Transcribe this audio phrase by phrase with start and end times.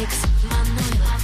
[0.00, 1.22] Алекс Манойлов.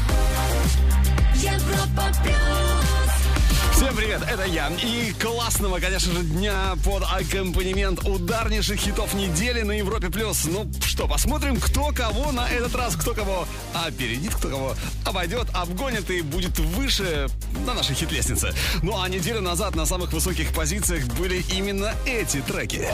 [1.35, 3.75] Европа плюс.
[3.75, 4.69] Всем привет, это я.
[4.69, 10.11] И классного, конечно же, дня под аккомпанемент ударнейших хитов недели на Европе+.
[10.11, 10.45] плюс.
[10.45, 14.75] Ну что, посмотрим, кто кого на этот раз, кто кого опередит, кто кого
[15.07, 17.29] обойдет, обгонит и будет выше
[17.67, 18.53] на нашей хит-лестнице.
[18.83, 22.87] Ну а неделю назад на самых высоких позициях были именно эти треки.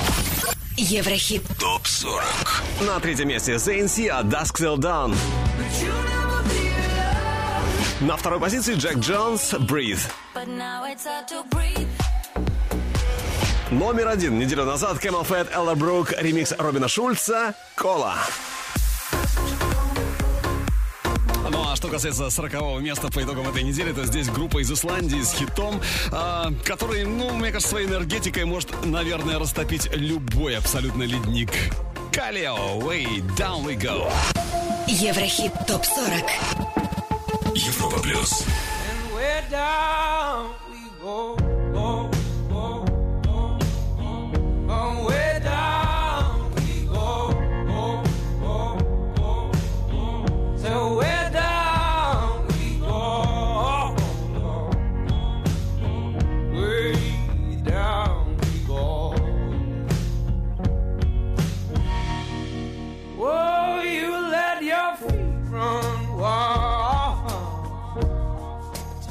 [0.77, 1.43] Еврохит.
[1.59, 2.23] ТОП 40.
[2.87, 5.17] На третьем месте The NCA Dusk Till Dawn.
[8.01, 10.01] На второй позиции Джек Джонс Breathe.
[13.71, 14.39] Номер один.
[14.39, 18.17] Неделю назад Camel Fat, Элла Брук, ремикс Робина Шульца «Кола».
[21.49, 25.23] Ну а что касается 40 места по итогам этой недели, то здесь группа из Исландии
[25.23, 25.81] с хитом,
[26.11, 31.51] а, который, ну, мне кажется, своей энергетикой может, наверное, растопить любой абсолютно ледник.
[32.13, 34.11] Калео, way down we go.
[34.95, 37.55] Еврохит ТОП-40.
[37.55, 38.45] Европа плюс.
[39.15, 41.35] Way down we go,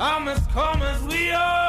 [0.03, 1.60] I'm as calm as we are.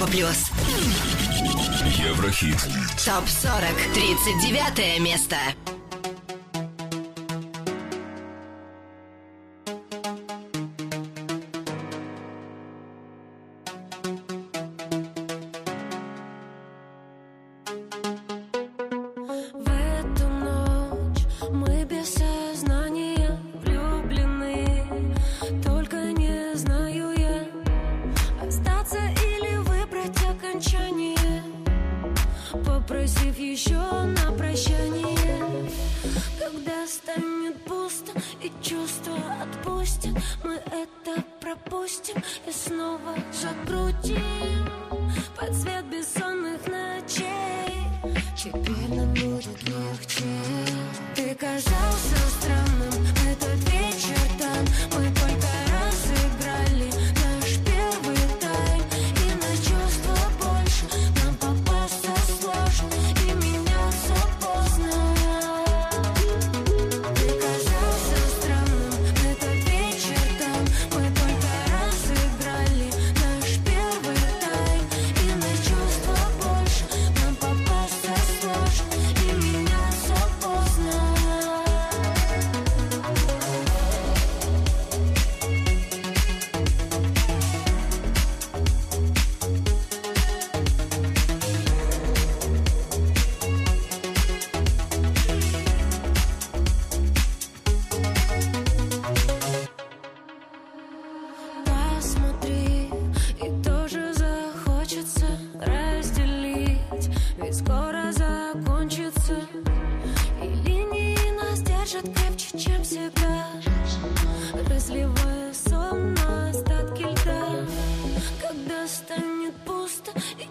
[0.00, 0.50] Европа плюс.
[1.84, 2.56] Еврохит.
[3.04, 3.92] ТОП-40.
[3.94, 5.36] 39 место.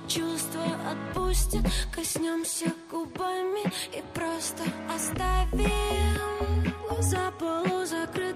[0.07, 1.61] чувства отпустит
[1.93, 4.63] Коснемся губами и просто
[4.93, 6.39] оставим
[6.89, 8.28] Глаза полузакрыты.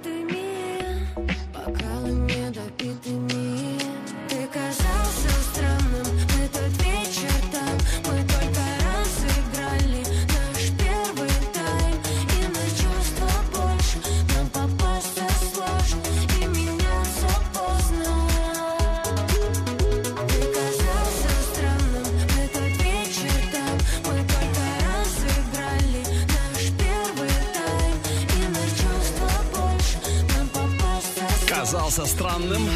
[32.24, 32.70] странным.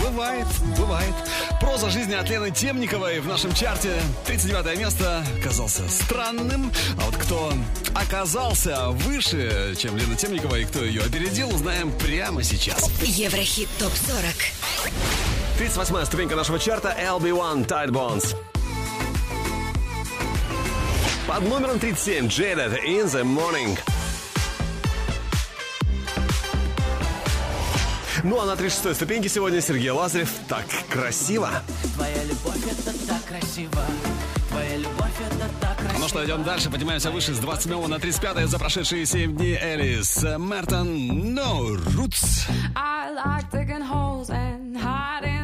[0.00, 0.46] Бывает,
[0.78, 1.14] бывает.
[1.60, 4.00] Проза жизни от Лены Темниковой в нашем чарте.
[4.24, 6.70] 39 место казался странным.
[7.00, 7.52] А вот кто
[7.92, 12.88] оказался выше, чем Лена Темникова, и кто ее опередил, узнаем прямо сейчас.
[13.02, 14.52] Еврохит ТОП-40
[15.58, 18.36] 38 ступенька нашего чарта LB1 Tide Bones.
[21.26, 23.76] Под номером 37 Jaded In The Morning.
[28.24, 30.30] Ну а на 36-й ступеньке сегодня Сергей Лазарев.
[30.48, 31.50] Так красиво.
[31.94, 33.82] Твоя любовь это так красиво.
[34.48, 35.98] Твоя любовь это так красиво.
[36.00, 36.70] Ну что, идем дальше.
[36.70, 39.58] Поднимаемся выше с 27 на 35 за прошедшие 7 дней.
[39.60, 42.48] Элис Мертон, No Roots.
[42.74, 45.43] I like digging holes and hiding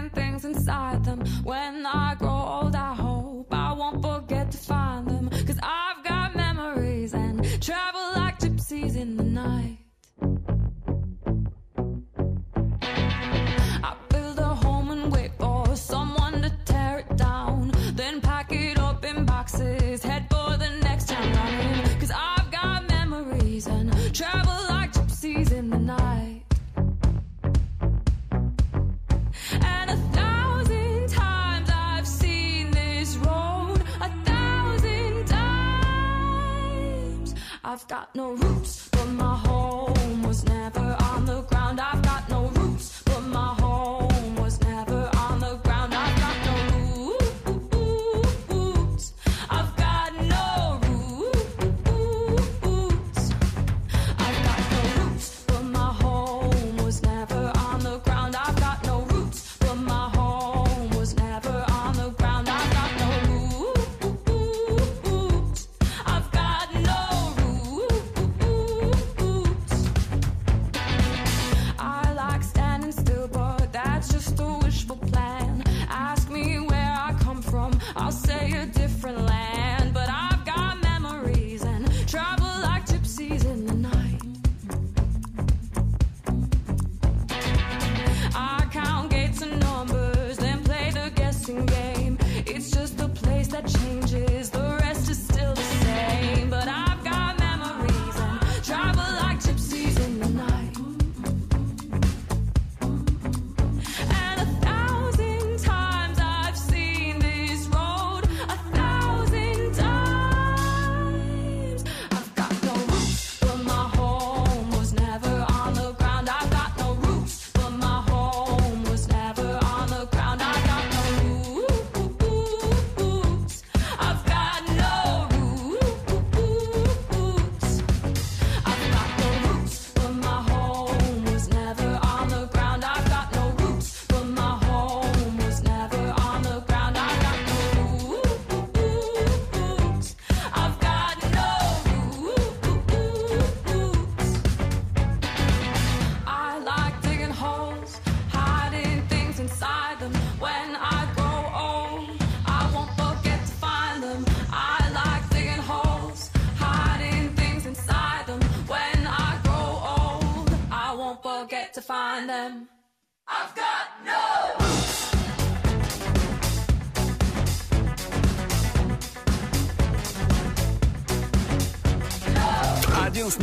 [37.81, 40.80] I've got no roots, but my home was never.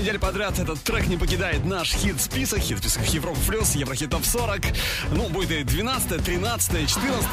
[0.08, 4.62] недель подряд этот трек не покидает наш хит-список, хит-список Европа Плюс, Еврохит Топ 40.
[5.12, 7.30] Ну, будет и 12, 13, 14.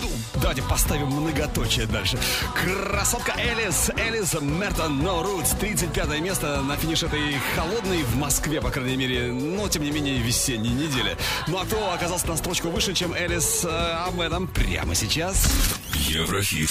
[0.00, 0.08] Ну,
[0.40, 2.18] давайте поставим многоточие дальше.
[2.54, 5.58] Красотка Элис, Элис Мертон No Roots.
[5.60, 10.16] 35 место на финиш этой холодной в Москве, по крайней мере, но, тем не менее,
[10.16, 11.18] весенней недели.
[11.48, 15.52] Ну, а кто оказался на строчку выше, чем Элис, э, об этом прямо сейчас.
[15.92, 16.70] Еврохит.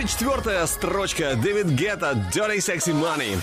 [0.00, 1.36] 24 строчка.
[1.36, 3.38] Дэвид Гетта, Dirty Sexy Money.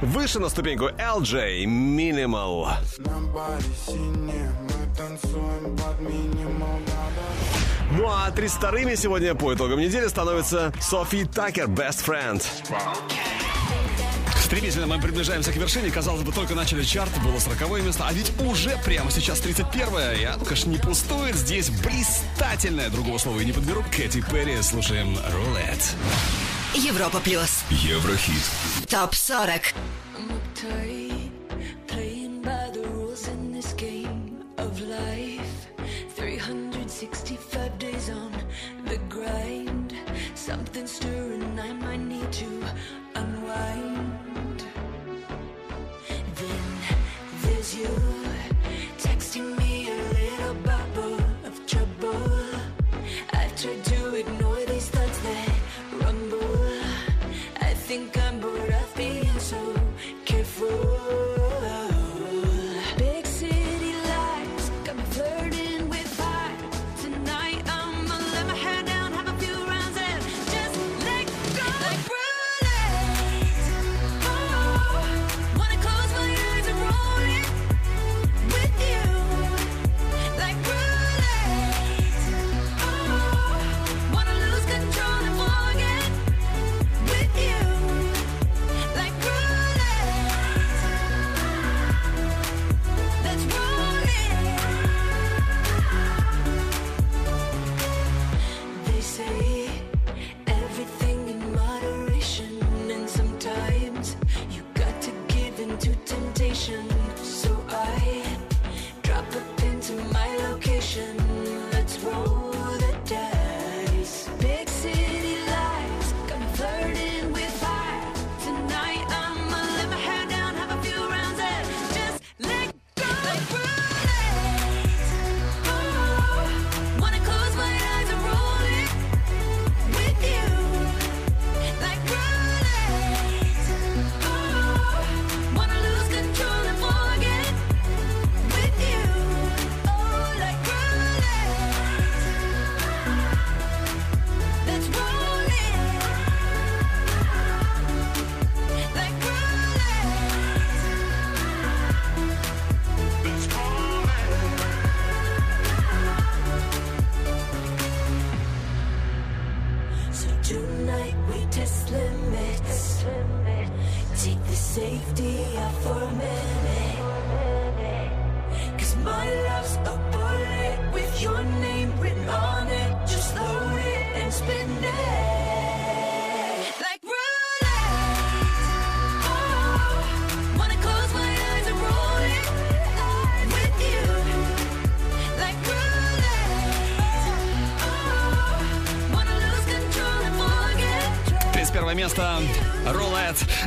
[0.00, 2.68] Выше на ступеньку LJ Minimal.
[7.90, 12.40] Ну а 32-ми сегодня по итогам недели становится Софи Такер Best Friend.
[12.68, 13.41] Okay.
[14.52, 15.90] Стремительно мы приближаемся к вершине.
[15.90, 20.20] Казалось бы, только начали чарт, было 40 место, а ведь уже прямо сейчас 31-е.
[20.20, 21.36] И оно, конечно, не пустует.
[21.36, 24.60] Здесь блистательная, другого слова и не подберу, Кэти Перри.
[24.60, 25.94] Слушаем «Рулет».
[26.74, 27.64] Европа плюс.
[27.70, 28.42] Еврохит.
[28.90, 29.72] Топ 40.
[40.34, 42.64] Something stirring, I might need to
[43.14, 43.91] unwind.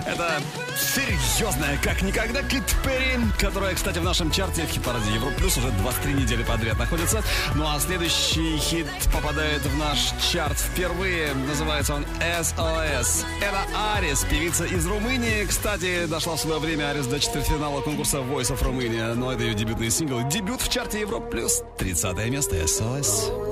[0.06, 0.40] Это
[0.78, 5.72] серьезная, как никогда, Кит Перри, которая, кстати, в нашем чарте в хит-параде Европа Плюс уже
[5.72, 7.24] 23 недели подряд находится.
[7.56, 11.34] Ну а следующий хит попадает в наш чарт впервые.
[11.34, 13.26] Называется он SOS.
[13.42, 15.46] Это Арис, певица из Румынии.
[15.46, 19.16] Кстати, дошла в свое время Арис до четвертьфинала конкурса Voice of Romania.
[19.16, 20.22] Но это ее дебютный сингл.
[20.30, 21.64] Дебют в чарте Европа Плюс.
[21.78, 23.45] 30 место SOS.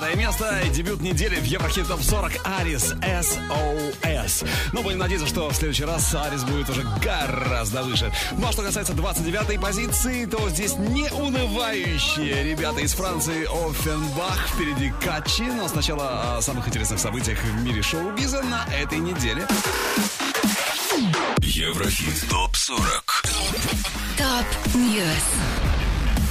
[0.00, 4.46] 30 место и дебют недели в Еврохит Топ 40 Арис SOS.
[4.72, 8.12] Но будем надеяться, что в следующий раз Арис будет уже гораздо выше.
[8.38, 14.48] Ну а что касается 29-й позиции, то здесь не унывающие ребята из Франции Ofenbach.
[14.48, 15.44] Впереди Katchi.
[15.44, 19.46] Но сначала о самых интересных событиях в мире шоу-биза на этой неделе.
[21.40, 23.22] Еврохит ТОП 40
[24.16, 25.49] Top News.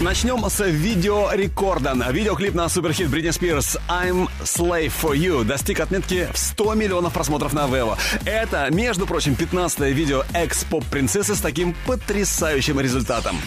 [0.02, 1.94] Начнем с видеорекорда.
[2.12, 7.52] Видеоклип на суперхит Бритни Спирс «I'm Slave for You» достиг отметки в 100 миллионов просмотров
[7.52, 7.98] на Вево.
[8.24, 13.42] Это, между прочим, 15-е видео экс-поп-принцессы с таким потрясающим результатом.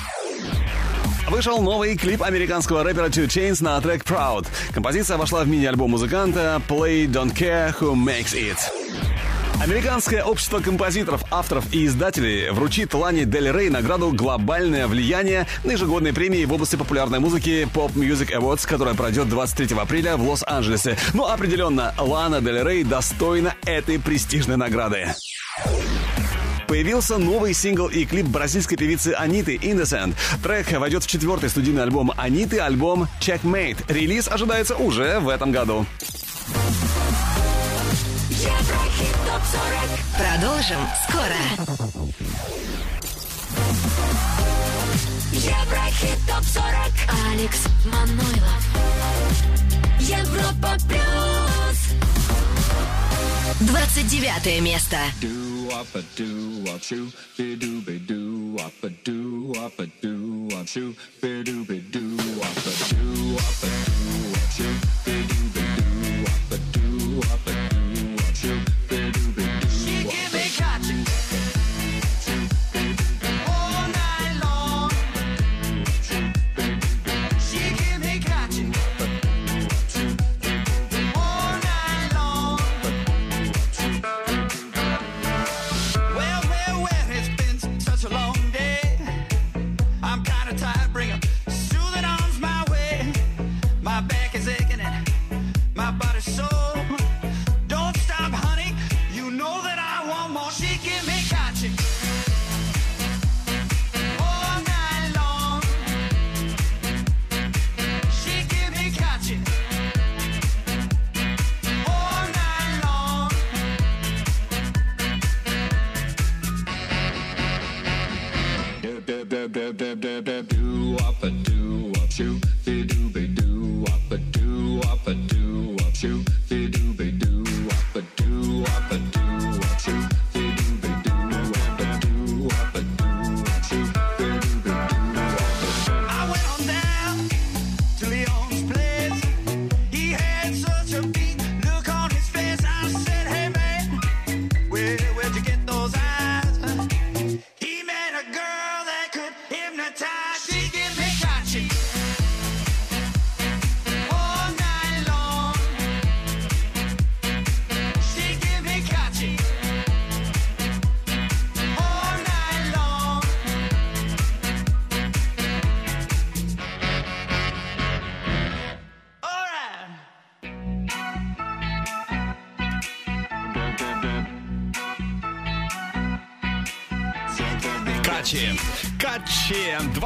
[1.31, 4.47] Вышел новый клип американского рэпера Two Chainz на трек Proud.
[4.75, 8.82] Композиция вошла в мини-альбом музыканта Play Don't Care Who Makes It.
[9.63, 16.13] Американское общество композиторов, авторов и издателей вручит Лане Дель Рей награду «Глобальное влияние» на ежегодной
[16.13, 20.99] премии в области популярной музыки Pop Music Awards, которая пройдет 23 апреля в Лос-Анджелесе.
[21.15, 25.15] Ну, определенно, Лана Дель Рей достойна этой престижной награды.
[26.67, 30.15] Появился новый сингл и клип бразильской певицы Аниты «Innocent».
[30.43, 33.85] Трек войдет в четвертый студийный альбом Аниты, альбом «Checkmate».
[33.87, 35.87] Релиз ожидается уже в этом году.
[40.33, 41.37] Продолжим скоро.
[45.31, 46.75] Еврохит Топ 40.
[47.33, 48.65] Алекс Манойлов.
[50.01, 51.79] Европа Плюс.
[53.61, 54.97] 29 место.
[64.55, 65.42] She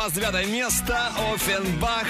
[0.06, 0.20] Гачи.
[0.20, 1.12] 29 место.
[1.34, 2.06] Офенбах.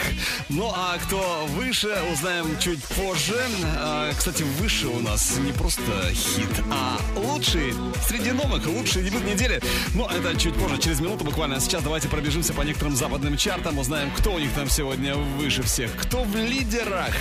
[0.48, 3.40] Ну а кто выше, узнаем чуть позже.
[3.78, 5.82] А, Кстати, выше у нас не просто
[6.12, 7.74] хит, а лучший
[8.06, 9.60] среди новых, лучший дебют недели.
[9.94, 11.60] Но это чуть позже, через минуту буквально.
[11.60, 15.94] Сейчас давайте пробежимся по некоторым западным чартам, узнаем, кто у них там сегодня выше всех,
[15.96, 17.14] кто в лидерах.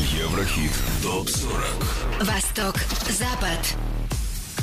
[0.00, 2.76] Еврохит ТОП-40 Восток,
[3.10, 3.91] Запад.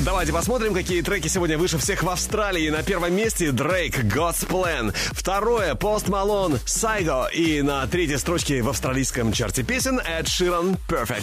[0.10, 2.68] Давайте посмотрим, какие треки сегодня выше всех в Австралии.
[2.70, 4.92] На первом месте Дрейк God's Plan.
[5.12, 7.28] Второе Пост Малон Сайго.
[7.32, 11.22] И на третьей строчке в австралийском чарте песен Эд Ширан Perfect.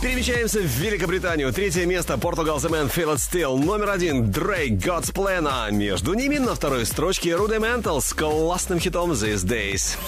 [0.00, 1.52] Перемещаемся в Великобританию.
[1.52, 3.62] Третье место Portugal The Man Feel It Still.
[3.62, 5.46] Номер один Дрейк God's Plan.
[5.50, 9.98] А между ними на второй строчке Rudimental с классным хитом These Days.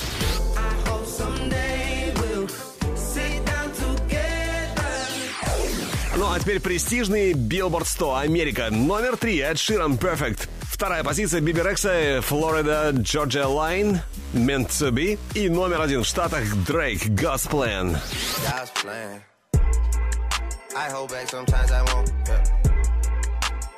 [6.24, 8.68] Ну а теперь престижный Billboard 100 Америка.
[8.70, 10.48] Номер три Эд Ширан Perfect.
[10.62, 14.00] Вторая позиция Bebe Rexha, Florida Georgia Line,
[14.32, 15.18] Meant to Be.
[15.34, 17.98] И номер один в Штатах Дрейк God's Plan.
[18.42, 19.20] God's plan.
[20.74, 22.10] I hold back sometimes I won't.
[22.26, 22.42] Yeah.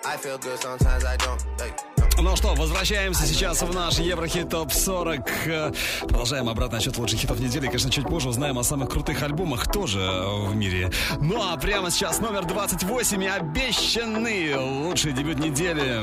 [0.04, 1.44] I feel good sometimes I don't.
[1.58, 1.95] No.
[2.18, 5.20] Ну что, возвращаемся сейчас в наш Еврохит ТОП 40.
[5.46, 7.66] Э, Продолжаем обратный отчет лучших хитов недели.
[7.66, 10.90] Конечно, чуть позже узнаем о самых крутых альбомах тоже э, в мире.
[11.20, 16.00] Ну а прямо сейчас номер 28 и обещанный лучший дебют недели.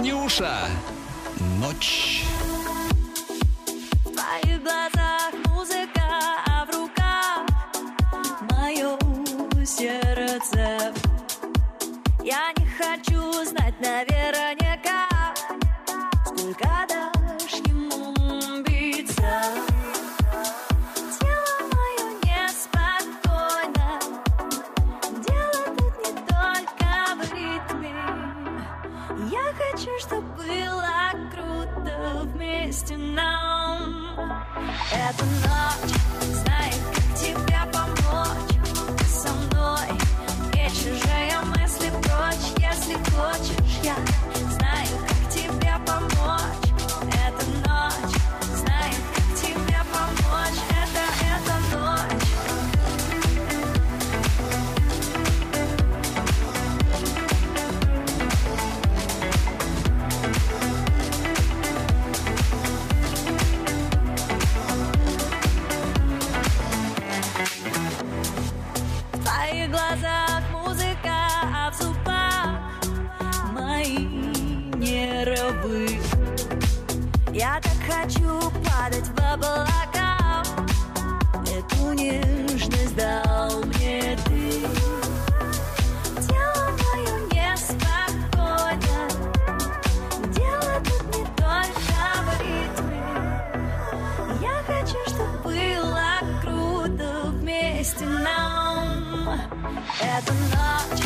[0.00, 0.68] Нюша.
[1.58, 2.22] Ночь.
[4.16, 4.48] А.
[12.28, 14.57] Я не хочу знать наверняка,
[35.08, 35.94] Эта ночь
[36.34, 38.52] знает, как тебя помочь.
[39.08, 39.98] Со мной,
[40.68, 42.52] чужие мысли прочь.
[42.58, 43.94] Если хочешь, я
[44.50, 46.67] знаю, как тебе помочь.
[78.02, 80.42] Хочу падать в облака.
[81.46, 84.62] Эту нежность дал мне ты.
[86.26, 89.00] Тело мое неспокойно.
[90.32, 93.02] Дело тут не только в ритме.
[94.42, 99.40] Я хочу, чтобы было круто вместе нам.
[100.00, 101.04] Эта ночь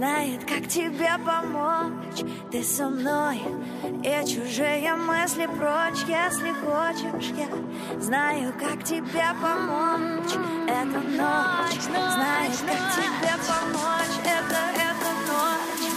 [0.00, 2.24] знает, как тебе помочь.
[2.50, 3.38] Ты со мной,
[3.82, 6.04] и чужие мысли прочь.
[6.06, 10.34] Если хочешь, я знаю, как тебе помочь.
[10.68, 14.16] Эта ночь знает, как тебе помочь.
[14.24, 15.90] Это, это ночь.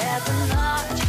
[0.00, 1.01] Эта ночь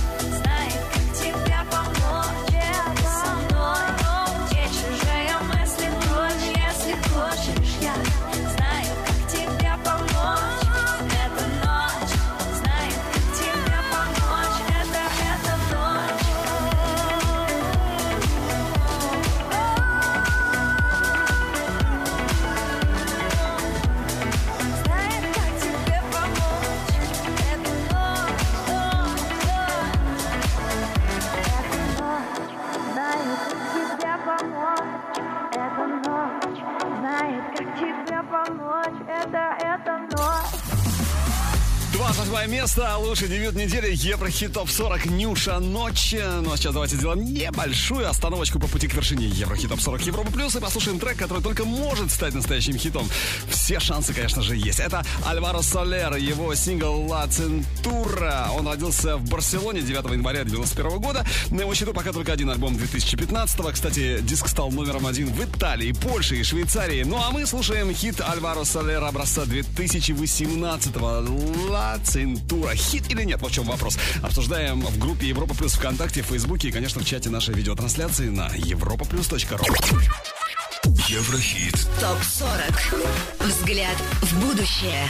[42.76, 46.16] место, лучший дебют недели Еврохит Топ 40 Нюша Ночь.
[46.42, 50.32] Ну а сейчас давайте сделаем небольшую остановочку по пути к вершине Еврохит Топ 40 Европа
[50.32, 53.08] Плюс и послушаем трек, который только может стать настоящим хитом.
[53.50, 54.80] Все шансы, конечно же, есть.
[54.80, 58.50] Это Альваро Солер, его сингл «La Cintura».
[58.54, 61.26] Он родился в Барселоне 9 января 91 года.
[61.52, 63.72] На его счету пока только один альбом 2015 -го.
[63.72, 67.04] Кстати, диск стал номером один в Италии, Польше и Швейцарии.
[67.04, 71.70] Ну а мы слушаем хит Альваро Солера образца 2018 -го.
[71.70, 72.62] «La Cintura».
[72.76, 73.41] Хит или нет?
[73.41, 73.97] Вот в чем вопрос.
[74.21, 78.47] Обсуждаем в группе Европа Плюс ВКонтакте, в Фейсбуке и, конечно, в чате нашей видеотрансляции на
[78.56, 79.65] europaplus.ru.
[81.08, 81.88] Еврохит.
[81.99, 83.47] ТОП 40.
[83.47, 85.10] Взгляд в будущее.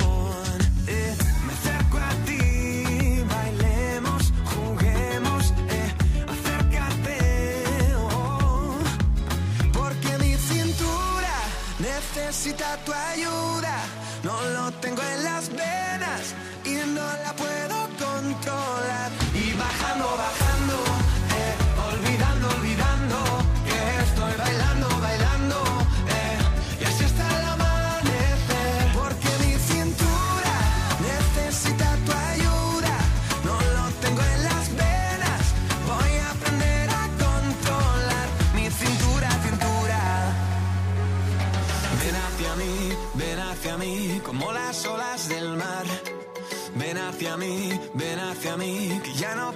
[12.51, 12.80] Necesita
[48.57, 49.50] que ya no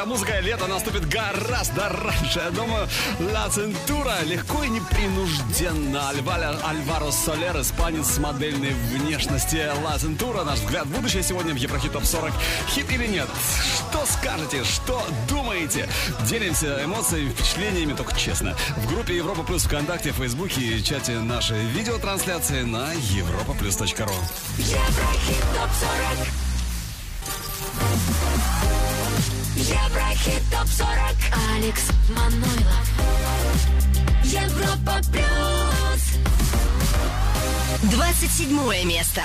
[0.00, 2.40] Такой-то музыкой лето наступит гораздо раньше.
[2.42, 2.88] Я думаю,
[3.34, 6.08] Ла Центура легко и непринужденно.
[6.08, 9.68] Альваля, Альваро Солер, испанец с модельной внешности.
[9.84, 12.32] Ла Центура, наш взгляд будущее сегодня в Еврохит Топ 40.
[12.68, 13.28] Хит или нет?
[13.90, 14.64] Что скажете?
[14.64, 15.86] Что думаете?
[16.26, 18.56] Делимся эмоциями, впечатлениями, только честно.
[18.78, 24.14] В группе Европа Плюс ВКонтакте, Фейсбуке и чате нашей видеотрансляции на europaplus.ru.
[24.56, 25.70] Еврохит ТОП
[26.16, 26.49] 40.
[29.60, 30.88] Еврохит ТОП 40.
[31.54, 32.86] Алекс Манойлов.
[34.24, 36.02] Европа Плюс.
[37.90, 39.20] 27 место.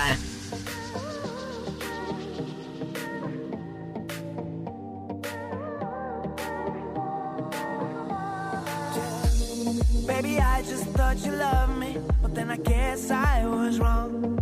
[10.05, 14.37] Baby, I just thought you loved me, but then I guess I was wrong.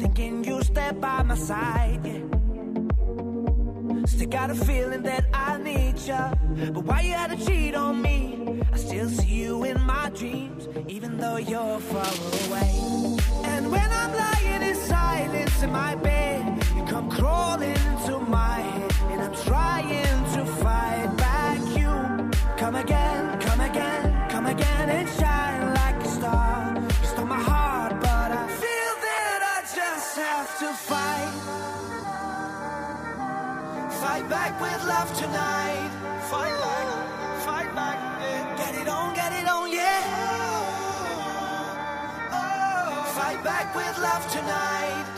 [0.00, 2.43] Thinking you step by my side, yeah.
[4.06, 8.02] Still got a feeling that I need you, but why you had to cheat on
[8.02, 8.62] me?
[8.72, 12.12] I still see you in my dreams, even though you're far
[12.46, 13.16] away.
[13.44, 18.92] And when I'm lying in silence in my bed, you come crawling into my head,
[19.10, 22.30] and I'm trying to fight back you.
[22.58, 23.33] Come again, come again,
[34.28, 35.90] back with love tonight.
[36.30, 36.86] Fight back,
[37.42, 38.56] fight back, yeah.
[38.56, 40.02] Get it on, get it on, yeah.
[42.30, 45.13] Oh, fight back with love tonight.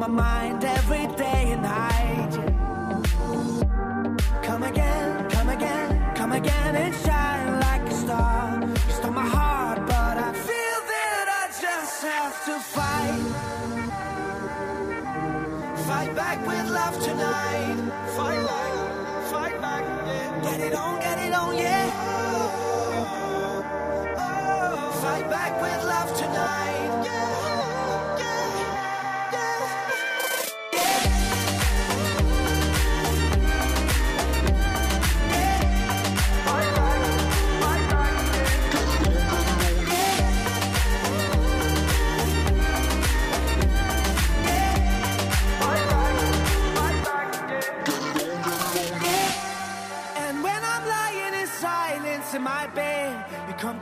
[0.00, 0.69] My mind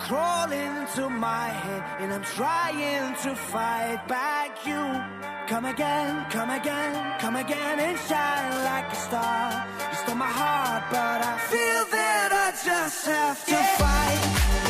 [0.08, 4.82] crawling into my head, and I'm trying to fight back you.
[5.46, 9.66] Come again, come again, come again and shine like a star.
[9.90, 14.18] You stole my heart, but I feel that I just have to fight.
[14.24, 14.67] Fight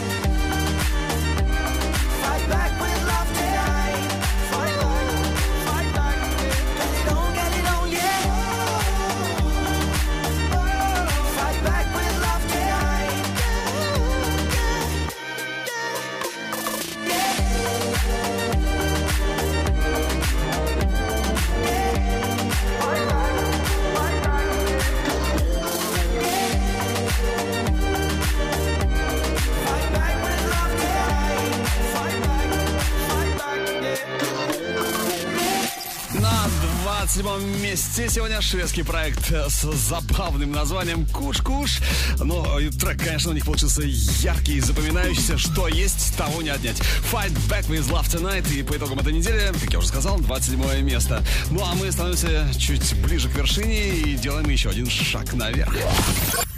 [37.14, 41.78] 27 месте сегодня шведский проект с забавным названием «Куш-куш».
[42.18, 45.38] Но и трек, конечно, у них получился яркий и запоминающийся.
[45.38, 46.76] Что есть, того не отнять.
[47.10, 48.52] Fight Back with Love Tonight.
[48.52, 51.24] И по итогам этой недели, как я уже сказал, 27 место.
[51.50, 55.74] Ну а мы становимся чуть ближе к вершине и делаем еще один шаг наверх.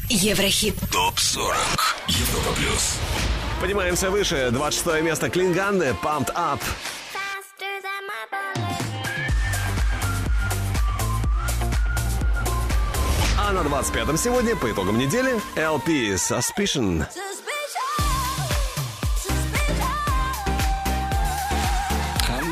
[0.09, 0.75] Еврохит.
[0.91, 1.55] ТОП-40.
[2.09, 2.97] Европа плюс.
[3.61, 4.49] Поднимаемся выше.
[4.51, 5.95] 26 место Клинганды.
[6.03, 6.61] Pumped Up.
[13.53, 17.05] На 25-м сегодня, по итогам недели, LP Suspicion.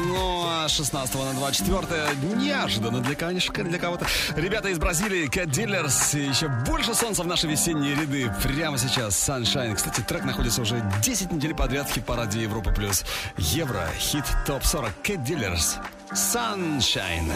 [0.08, 1.86] Ну, а 16 на 24
[2.34, 4.08] неожиданно для, конечно, для кого-то.
[4.34, 8.32] Ребята из Бразилии, Cat Dealers, еще больше солнца в наши весенние ряды.
[8.42, 9.76] Прямо сейчас Sunshine.
[9.76, 12.72] Кстати, трек находится уже 10 недель подряд в хит-параде Европа+.
[12.72, 13.04] плюс.
[13.36, 15.76] Евро, хит ТОП-40, Cat Dealers,
[16.12, 17.32] Sunshine.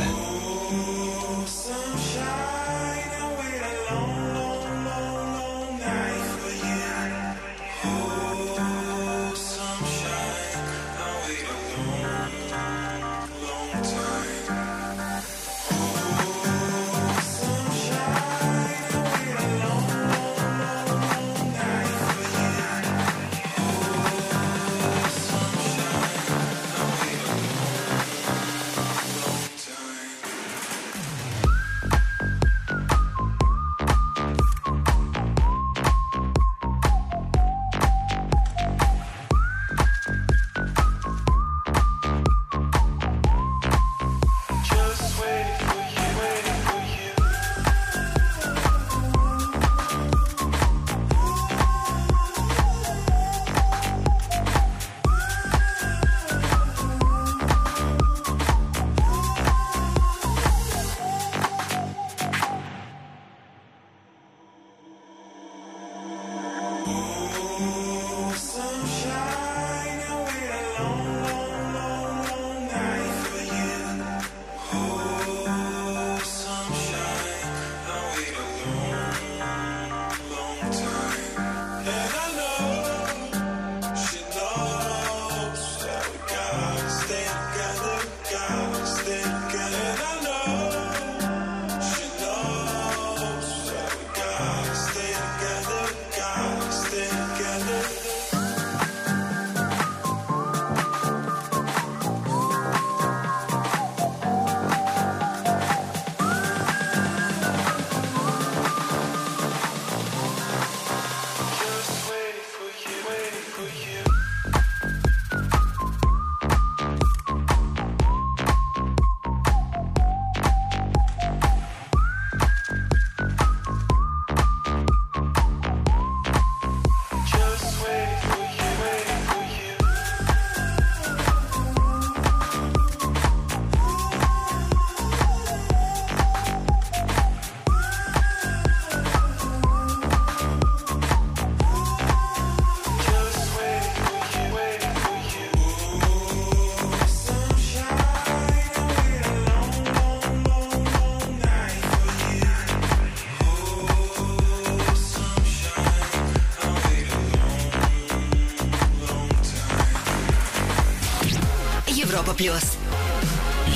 [162.30, 162.76] Плюс.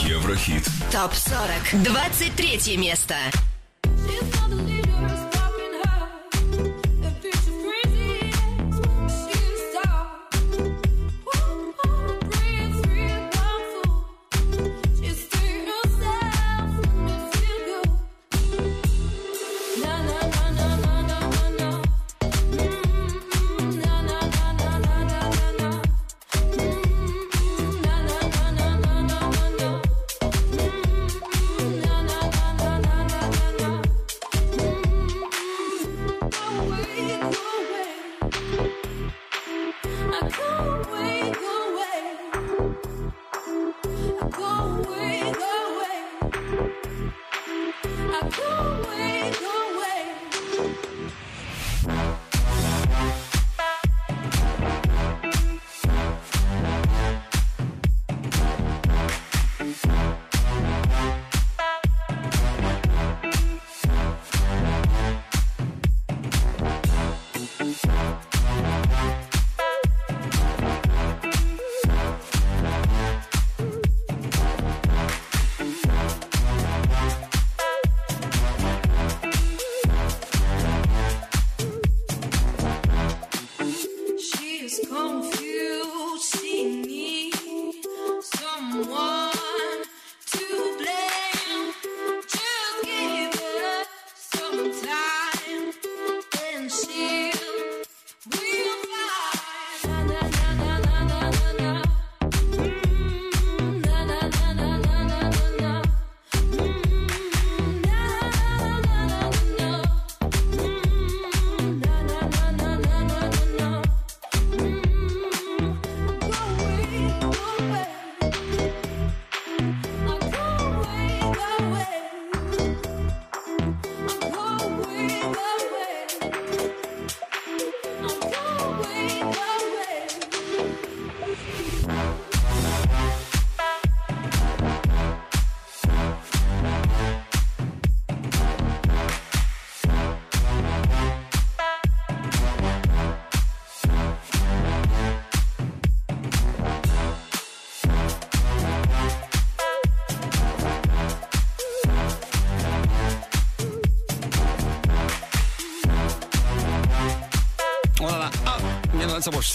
[0.03, 0.65] Еврохит.
[0.93, 1.83] Топ 40.
[1.83, 3.15] 23 место.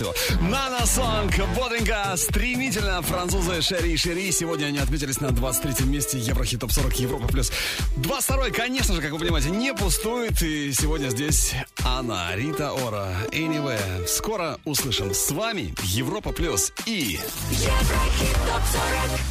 [0.02, 0.14] Мне нравится больше всего.
[0.42, 3.02] Нана Сонг, бодренько, стремительно.
[3.02, 4.32] Французы Шери и Шери.
[4.32, 7.52] Сегодня они отметились на 23-м месте Еврохит Топ 40 Европа Плюс.
[7.98, 10.42] 22-й, конечно же, как вы понимаете, не пустует.
[10.42, 14.08] И сегодня здесь Анна, Рита Ора, Anywhere.
[14.08, 15.14] Скоро услышим.
[15.14, 17.20] С вами Европа Плюс и...
[17.52, 18.62] Еврохит топ
[19.10, 19.31] 40.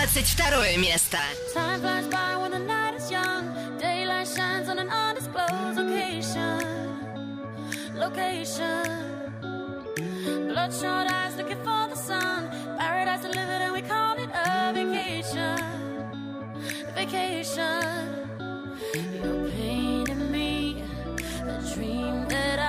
[0.00, 1.18] 22 место.
[1.52, 3.52] Time flies by when the night is young.
[3.78, 6.62] Daylight shines on an undisclosed location.
[7.94, 8.86] Location.
[10.48, 12.48] Bloodshot eyes looking for the sun.
[12.78, 15.58] Paradise delivered and we call it a vacation.
[16.94, 18.26] Vacation.
[18.94, 20.82] You're painting me
[21.42, 22.59] a dream that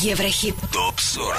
[0.00, 0.56] Еврохит.
[0.72, 1.36] ТОП-40.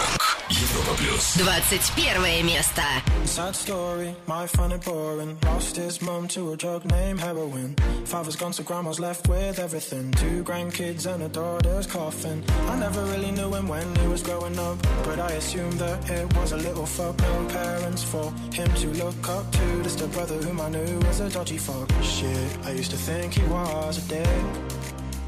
[0.50, 1.36] Европа плюс.
[1.36, 2.82] 21 место.
[3.26, 5.38] Sad story, my funny boring.
[5.44, 7.76] Lost his mum to a drug named heroin.
[8.06, 10.12] Father's gone, so grandma's left with everything.
[10.12, 12.42] Two grandkids and a daughter's coffin.
[12.70, 16.34] I never really knew him when he was growing up, but I assumed that it
[16.38, 17.20] was a little fuck.
[17.20, 19.84] No parents for him to look up to.
[19.84, 21.92] Just a brother whom I knew was a dodgy fuck.
[22.02, 24.46] Shit, I used to think he was a dick.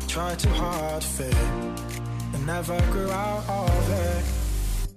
[0.08, 1.73] Tried too hard to fit, and
[2.47, 4.25] never grew out of it.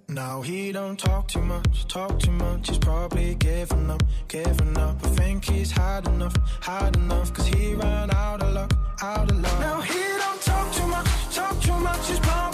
[0.10, 2.70] Now he don't talk too much, talk too much.
[2.70, 4.98] He's probably given up, given up.
[5.04, 7.34] I think he's had enough, had enough.
[7.34, 9.60] Cause he ran out of luck, out of luck.
[9.60, 12.08] Now he don't talk too much, talk too much.
[12.08, 12.47] He's probably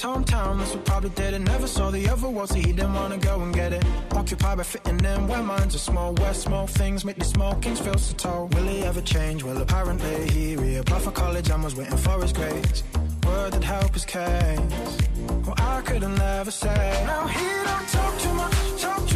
[0.00, 1.40] his hometown, that's what probably did it.
[1.40, 3.84] Never saw the other world, so he didn't wanna go and get it.
[4.12, 6.14] Occupied by fitting in where minds are small.
[6.14, 8.48] Where small things make the small kings feel so tall.
[8.52, 9.42] Will he ever change?
[9.42, 12.82] Well, apparently he reapplied for college and was waiting for his grades.
[13.26, 14.60] Word that help his case.
[15.44, 17.04] Well, I couldn't never say.
[17.06, 19.09] Now he don't talk too much, talk too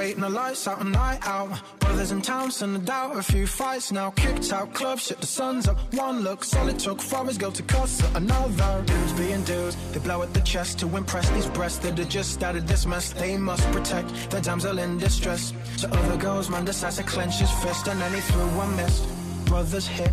[0.00, 1.50] waiting the lights out, a night out.
[1.80, 3.18] Brothers in town, send a doubt.
[3.18, 5.78] A few fights now, kicked out, club shit, the sun's up.
[5.92, 8.82] One look, solid took for his girl to cuss at another.
[8.86, 12.42] Dudes being dudes, they blow at the chest to impress these breasts that are just
[12.42, 13.12] out of this mess.
[13.12, 15.52] They must protect the damsel in distress.
[15.76, 19.04] So other girls, man decides to clench his fist, and then he threw one missed.
[19.44, 20.12] Brothers hit,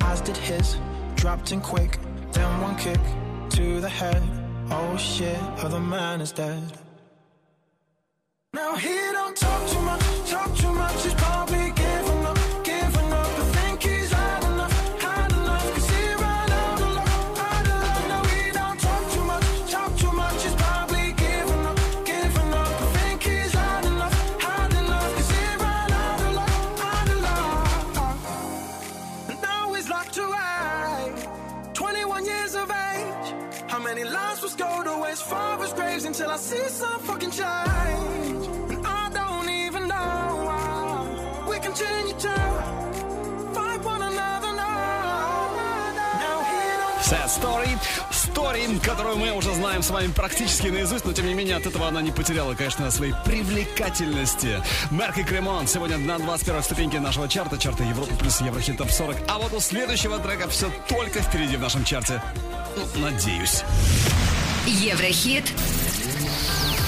[0.00, 0.78] as did his.
[1.16, 1.98] Dropped in quick,
[2.32, 3.02] then one kick
[3.50, 4.22] to the head.
[4.70, 6.85] Oh shit, other man is dead.
[8.52, 11.02] Now he don't talk too much, talk too much.
[11.02, 11.55] He's probably
[35.96, 38.46] Graves until I see some fucking change.
[38.70, 42.34] And I don't even know why we continue to
[43.54, 45.80] fight one another now.
[47.00, 47.78] Sad Story.
[48.10, 51.88] Story, которую мы уже знаем с вами практически наизусть, но тем не менее от этого
[51.88, 54.60] она не потеряла, конечно, своей привлекательности.
[54.90, 59.16] Мерк и Кремон сегодня на 21 ступеньке нашего чарта, чарта Европы плюс Еврохит Топ 40.
[59.28, 62.22] А вот у следующего трека все только впереди в нашем чарте.
[62.76, 63.64] Ну, надеюсь.
[64.66, 65.44] Еврохит.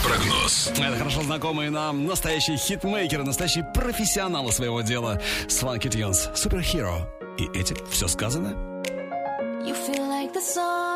[0.09, 0.69] Прогноз.
[0.69, 5.21] Это хорошо знакомые нам настоящие хитмейкеры, настоящие профессионалы своего дела.
[5.49, 7.07] Swanky Tunes, Superhero.
[7.37, 8.57] И этим все сказано.
[9.67, 10.88] You feel like the summer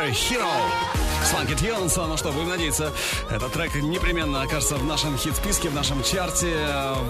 [0.00, 0.50] Супер Hero
[1.28, 2.90] Сланки Тьонса, ну что, будем надеяться
[3.28, 6.54] Этот трек непременно окажется в нашем хит-списке, в нашем чарте.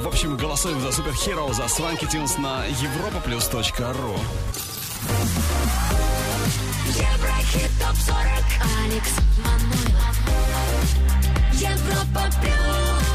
[0.03, 4.19] В общем, голосуем за Супер Hero, за Сванки Тюнс на europaplus.ru
[6.89, 8.45] Еврохит ТОП-40
[8.85, 10.17] Алекс Манойлов.
[11.53, 13.10] Европа Плюс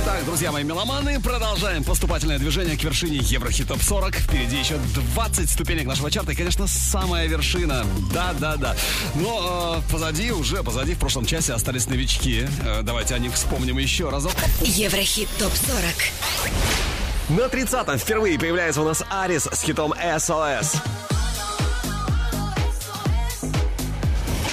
[0.00, 4.14] Итак, друзья мои меломаны, продолжаем поступательное движение к вершине Еврохит Топ 40.
[4.14, 7.84] Впереди еще 20 ступенек нашего чарта и, конечно, самая вершина.
[8.12, 8.76] Да-да-да.
[9.16, 12.46] Но э, позади, уже позади, в прошлом часе остались новички.
[12.64, 14.34] Э, давайте о них вспомним еще разок.
[14.60, 17.30] Еврохит ТОП-40.
[17.30, 20.76] На 30-м впервые появляется у нас Арис с хитом SOS.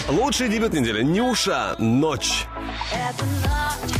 [0.07, 2.45] Лучший дебют недели Нюша «Ночь».
[2.91, 3.94] Ночь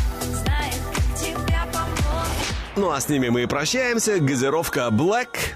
[2.75, 4.19] Ну а с ними мы и прощаемся.
[4.19, 5.55] Газировка Black.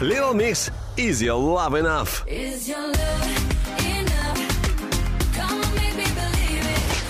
[0.00, 2.26] Little Mix Is Your Love Enough.
[2.26, 3.16] Is your love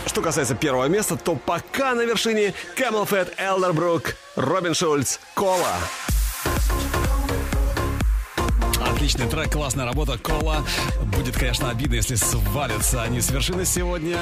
[0.07, 5.77] Что касается первого места, то пока на вершине Camel Fat, Элдербрук, Робин Шульц, Кола.
[9.07, 10.65] Отличный трек, классная работа, Кола.
[11.17, 14.19] Будет, конечно, обидно, если свалятся они с вершины сегодня.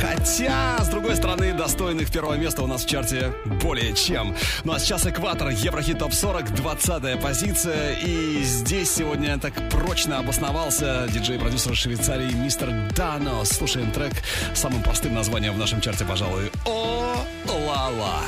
[0.00, 4.34] Хотя, с другой стороны, достойных первого места у нас в чарте более чем.
[4.64, 7.98] Ну а сейчас экватор, Еврохит Топ 40, 20 позиция.
[8.02, 13.44] И здесь сегодня так прочно обосновался диджей-продюсер Швейцарии мистер Дано.
[13.44, 14.14] Слушаем трек
[14.54, 16.50] с самым простым названием в нашем чарте, пожалуй.
[16.64, 17.14] О,
[17.46, 18.22] ла-ла.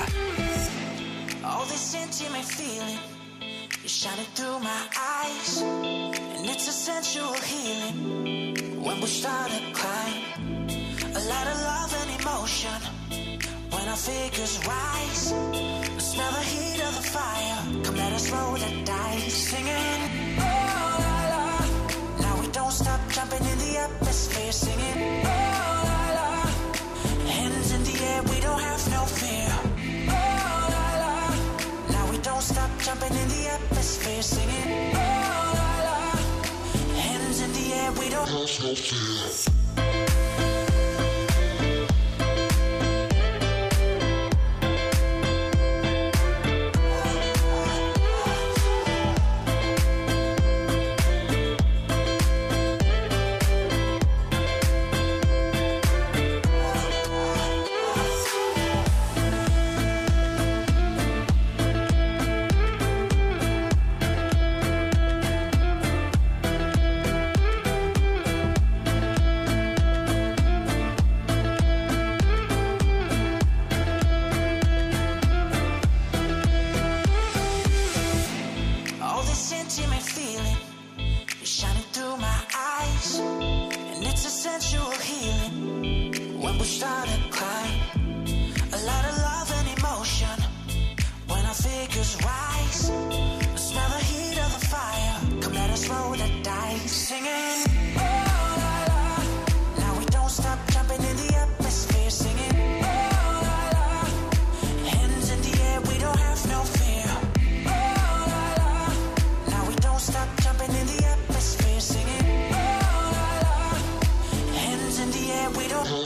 [3.87, 10.23] Is shining through my eyes, and it's a sensual healing when we start to climb.
[11.21, 12.81] A lot of love and emotion
[13.71, 15.25] when our figures rise.
[16.11, 17.59] Smell the heat of the fire.
[17.85, 20.01] Come let us roll the dice, singing.
[20.39, 21.47] Oh la la.
[22.23, 25.27] Now we don't stop jumping in the atmosphere, singing.
[25.27, 25.46] Oh
[32.87, 34.95] jumping in the atmosphere, singing.
[34.95, 35.99] Oh la la.
[36.95, 40.46] Hands in the air, we don't have no fear.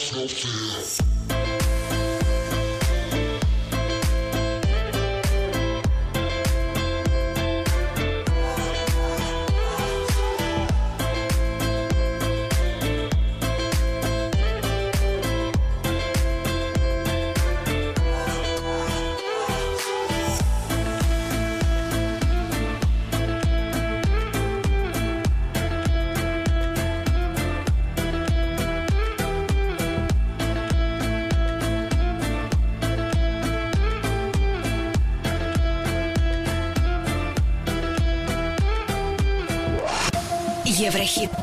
[0.00, 0.49] Thank you.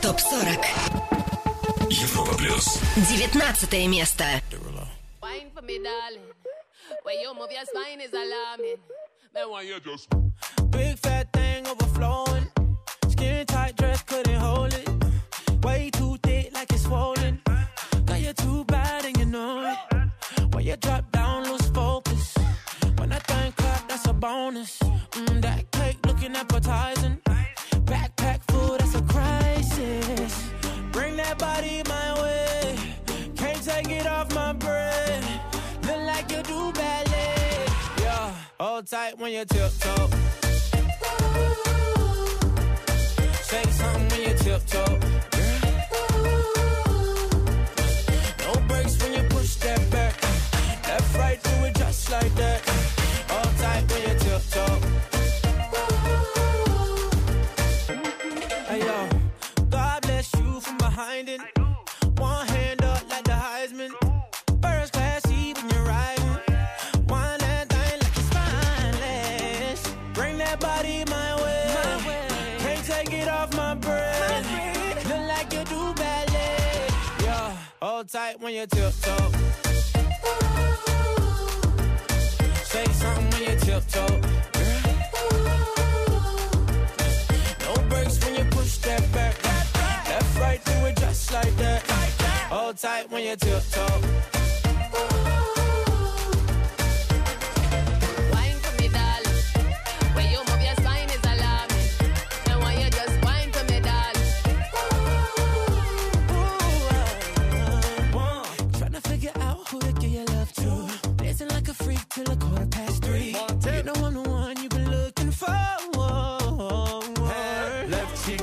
[0.07, 1.89] ТОП-40.
[1.89, 2.79] Европа плюс.
[2.95, 4.23] 19 место.
[5.21, 6.23] Wine for me, darling.
[7.03, 8.77] When you move your spine is alarming.
[9.33, 10.07] Then why you just
[10.69, 12.26] Big fat thing overflowing.
[39.47, 39.96] tilt-toe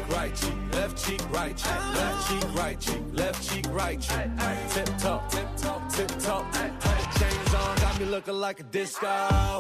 [0.05, 4.17] cheek, right cheek, left cheek, right cheek, left cheek, right cheek, left cheek, right cheek.
[4.71, 6.53] Tip top, tip top, tip top.
[6.55, 9.07] Chains on, got me looking like a disco.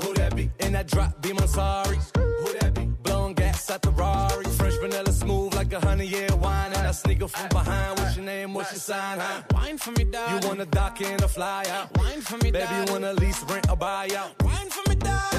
[0.02, 0.50] Who that be?
[0.60, 1.98] In that drop, be my sorry.
[2.16, 2.84] Who that be?
[3.02, 4.44] Blowing gas at the Rari.
[4.44, 6.72] Fresh vanilla smooth like a honey year wine.
[6.72, 7.98] And I sneak up from behind.
[7.98, 8.54] What's your name?
[8.54, 9.18] What's your sign?
[9.20, 9.42] Huh?
[9.52, 10.42] Wine for me, darling.
[10.42, 11.96] You wanna dock in or fly out?
[11.96, 14.42] Wine for me, Baby, you wanna lease, rent, or buy out?
[14.42, 14.83] Wine for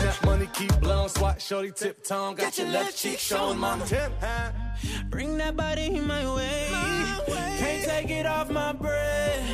[0.06, 2.36] that money keep blowing, swat, shorty, tip tongue.
[2.36, 3.86] Got, your left cheek showing, mama.
[3.86, 4.12] Tip?
[5.10, 6.68] Bring that body in my way.
[7.58, 9.50] Can't take it off my breath.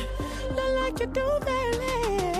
[0.54, 2.31] Look like you do ballet.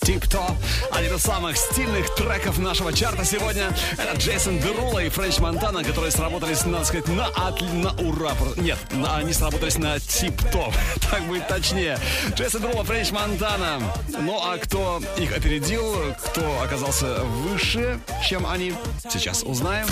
[0.00, 0.52] Тип-топ.
[0.90, 3.70] Один из самых стильных треков нашего чарта сегодня.
[3.92, 7.66] Это Джейсон Дерула и Френч Монтана, которые сработались, надо сказать, на, отли...
[7.66, 8.32] на ура.
[8.56, 10.74] Нет, на- они сработались на тип-топ.
[11.10, 11.98] Так будет точнее.
[12.34, 13.80] Джейсон Дерула, Френч Монтана.
[14.18, 18.74] Ну а кто их опередил, кто оказался выше, чем они,
[19.10, 19.86] сейчас узнаем.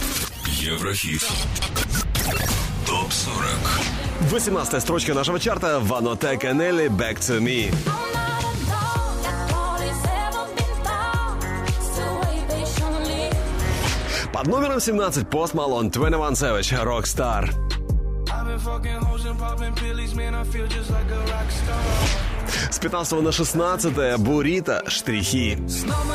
[0.47, 1.23] Еврохит.
[2.87, 4.31] Топ 40.
[4.31, 7.73] 18 строчка нашего чарта Ванотек Энели «Back to Me».
[14.41, 17.51] Под номером 17 Пост Малон 21 Savage «Rockstar».
[22.71, 25.59] С 15 на 16 Бурита «Штрихи».
[25.69, 26.15] Снова.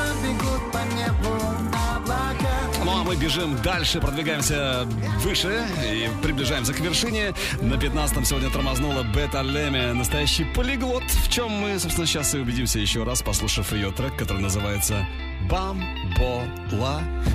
[2.83, 4.87] Ну а мы бежим дальше, продвигаемся
[5.19, 7.35] выше и приближаемся к вершине.
[7.61, 12.79] На 15-м сегодня тормознула Бета Леме, настоящий полиглот, в чем мы, собственно, сейчас и убедимся
[12.79, 15.05] еще раз, послушав ее трек, который называется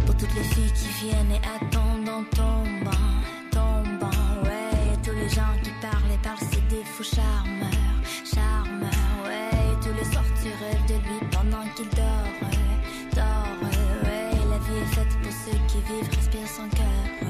[0.06, 2.90] Pour toutes les filles qui viennent et attendent en tombant,
[3.50, 4.96] tombant, ouais.
[5.02, 9.76] Tous les gens qui parlent et parlent, c'est des fous charmeurs, charmeurs, ouais.
[9.82, 12.58] Tous les soirs tu rêves de lui pendant qu'il dort, ouais,
[13.14, 14.34] dort, ouais.
[14.50, 17.28] La vie est faite pour ceux qui vivent, respirent son cœur, ouais.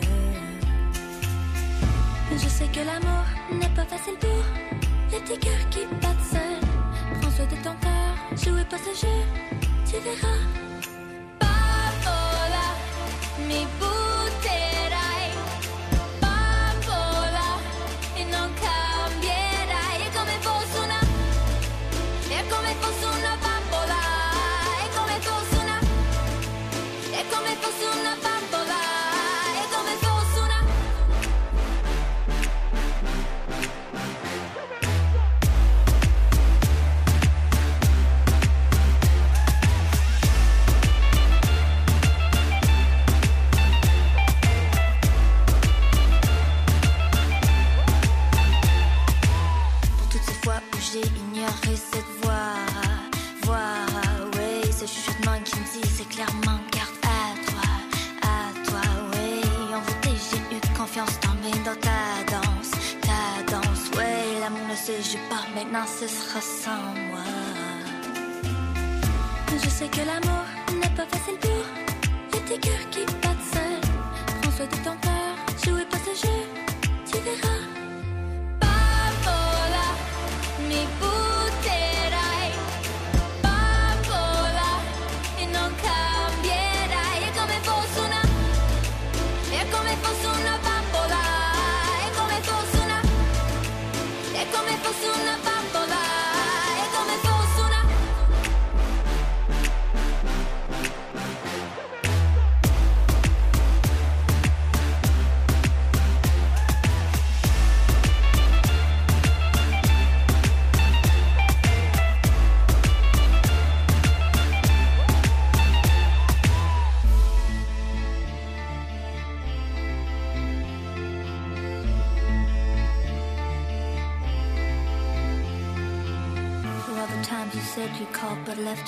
[2.33, 4.45] Je sais que l'amour n'est pas facile pour
[5.13, 7.21] les petits cœurs qui battent seuls.
[7.21, 9.19] Prends soin de ton cœur, jouez pas ce jeu,
[9.85, 10.60] tu verras.
[13.51, 14.00] me, boo.
[64.51, 67.21] Ne se joue pas, maintenant ce sera sans moi.
[69.63, 70.45] Je sais que l'amour
[70.75, 71.51] n'est pas facile pour
[72.33, 73.91] les petits cœurs qui battent seuls.
[74.43, 76.43] Prends soin de ton cœur, jouez pas ce jeu,
[77.07, 77.60] tu verras.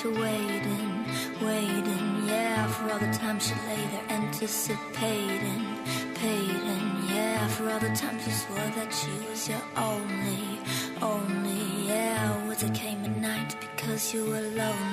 [0.03, 1.05] Her waiting,
[1.41, 2.27] waiting.
[2.27, 5.65] Yeah, for all the time she lay there anticipating,
[6.15, 6.89] paiding.
[7.09, 10.59] Yeah, for all the times you swore that she was your only,
[11.01, 11.87] only.
[11.87, 14.92] Yeah, with there came at night because you were lonely.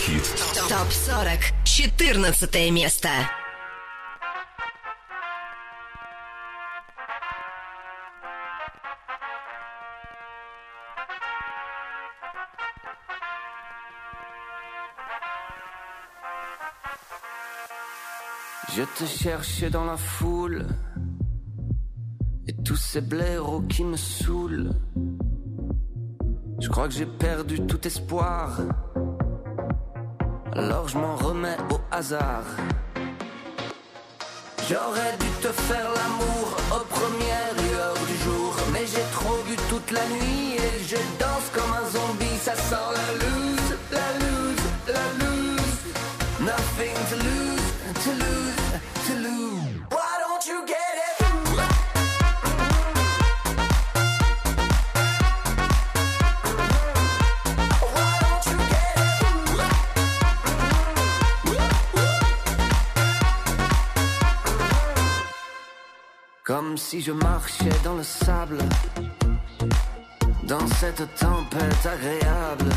[0.00, 0.24] Еврохит.
[0.70, 1.52] ТОП-40.
[1.64, 3.08] 14 место.
[18.74, 20.66] Je te cherchais dans la foule
[22.46, 24.72] Et tous ces blaireaux qui me saoulent
[26.60, 28.60] Je crois que j'ai perdu tout espoir
[30.53, 32.43] Alors je m'en remets au hasard.
[34.69, 39.91] J'aurais dû te faire l'amour aux premières lueurs du jour Mais j'ai trop bu toute
[39.91, 43.50] la nuit et je danse comme un zombie Ça sent la loose,
[66.53, 68.57] Comme si je marchais dans le sable,
[70.43, 72.69] dans cette tempête agréable.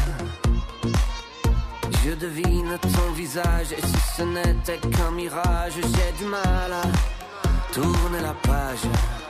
[2.05, 8.21] Je devine ton visage, et si ce n'était qu'un mirage, j'ai du mal à tourner
[8.23, 9.24] la page.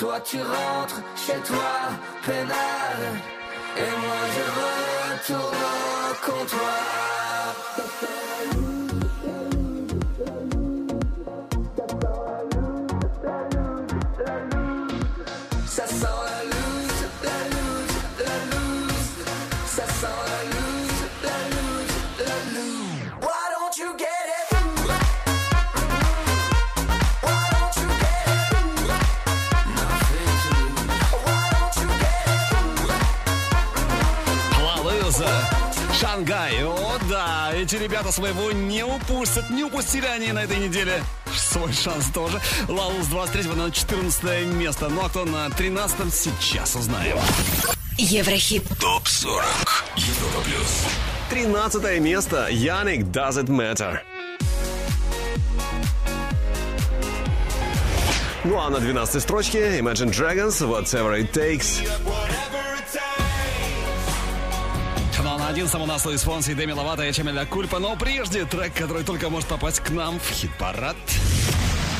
[0.00, 1.72] Toi, tu rentres chez toi,
[2.24, 2.56] peinard.
[3.76, 5.56] Et moi, je retourne
[6.08, 7.09] au comptoir.
[37.70, 39.48] Эти ребята своего не упустят.
[39.48, 42.40] Не упустили они на этой неделе свой шанс тоже.
[42.66, 44.88] Лалус 23 на 14 место.
[44.88, 47.16] Ну а кто на 13 сейчас узнаем.
[47.96, 48.64] Еврохит.
[48.80, 49.44] ТОП-40.
[49.98, 50.84] Европа плюс.
[51.30, 52.48] 13 место.
[52.50, 54.00] Яник Does It Matter.
[58.42, 61.86] Ну а на 12 строчке Imagine Dragons Whatever It Takes.
[65.50, 67.80] На 11 у нас Луис Фонси, Деми Ловато и Чемеля Кульпа.
[67.80, 70.94] Но прежде трек, который только может попасть к нам в хит-парад.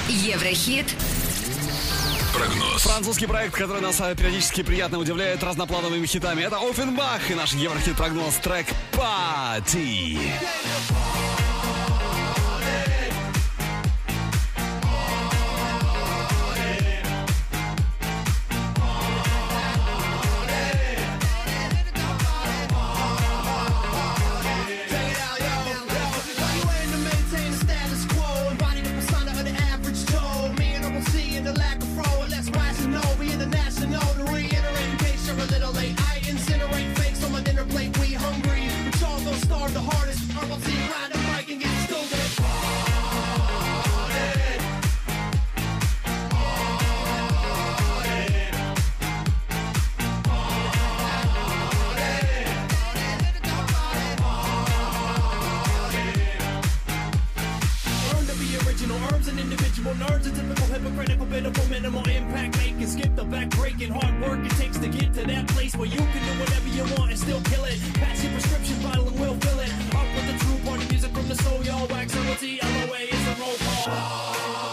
[0.09, 0.87] Еврохит.
[2.33, 2.83] Прогноз.
[2.83, 6.43] Французский проект, который нас э, периодически приятно удивляет разноплановыми хитами.
[6.43, 10.17] Это Оффенбах и наш Еврохит-прогноз трек «Пати».
[10.17, 11.20] Incinerate
[59.81, 62.87] habitual nerds a typical hypocritical, pitiful, minimal impact making.
[62.87, 65.99] Skip the back breaking, hard work it takes to get to that place where you
[65.99, 67.79] can do whatever you want and still kill it.
[67.95, 69.71] Pass your prescription bottle and we'll fill it.
[69.95, 71.87] Up with the true party music from the soul, y'all.
[71.89, 74.70] Wax, LOA, is the roll call.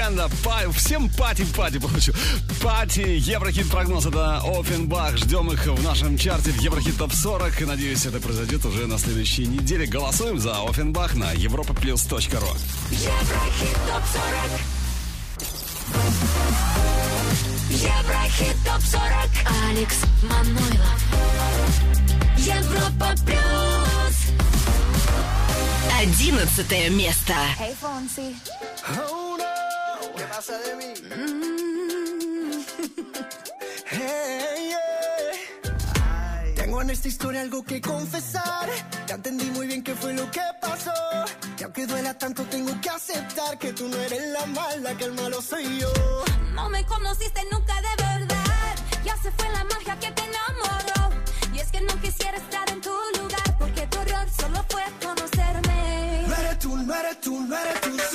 [0.00, 0.30] уикенда.
[0.42, 2.12] Па- всем пати-пати получу.
[2.62, 5.16] Пати, Еврохит прогноз это Офенбах.
[5.16, 7.60] Ждем их в нашем чарте в Еврохит Топ 40.
[7.66, 9.86] Надеюсь, это произойдет уже на следующей неделе.
[9.86, 12.46] Голосуем за Офенбах на европа плюс точка ру.
[12.90, 14.60] Еврохит Топ 40.
[17.70, 19.02] Еврохит Топ 40.
[19.70, 21.00] Алекс Манойлов.
[22.38, 23.40] Европа плюс.
[26.00, 27.34] Одиннадцатое место.
[27.58, 27.74] Hey,
[30.58, 30.94] de mí?
[31.16, 32.60] Mm.
[33.92, 36.54] Hey, yeah.
[36.54, 38.68] Tengo en esta historia algo que confesar.
[39.08, 40.92] Ya entendí muy bien qué fue lo que pasó.
[41.58, 45.12] Y aunque duela tanto, tengo que aceptar que tú no eres la mala, que el
[45.14, 45.92] malo soy yo.
[46.54, 48.76] No me conociste nunca de verdad.
[49.04, 51.10] Ya se fue la magia que te enamoró.
[51.52, 56.24] Y es que no quisiera estar en tu lugar, porque tu error solo fue conocerme.
[56.28, 58.09] No eres tú, no eres tú, no eres tú.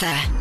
[0.00, 0.39] Просто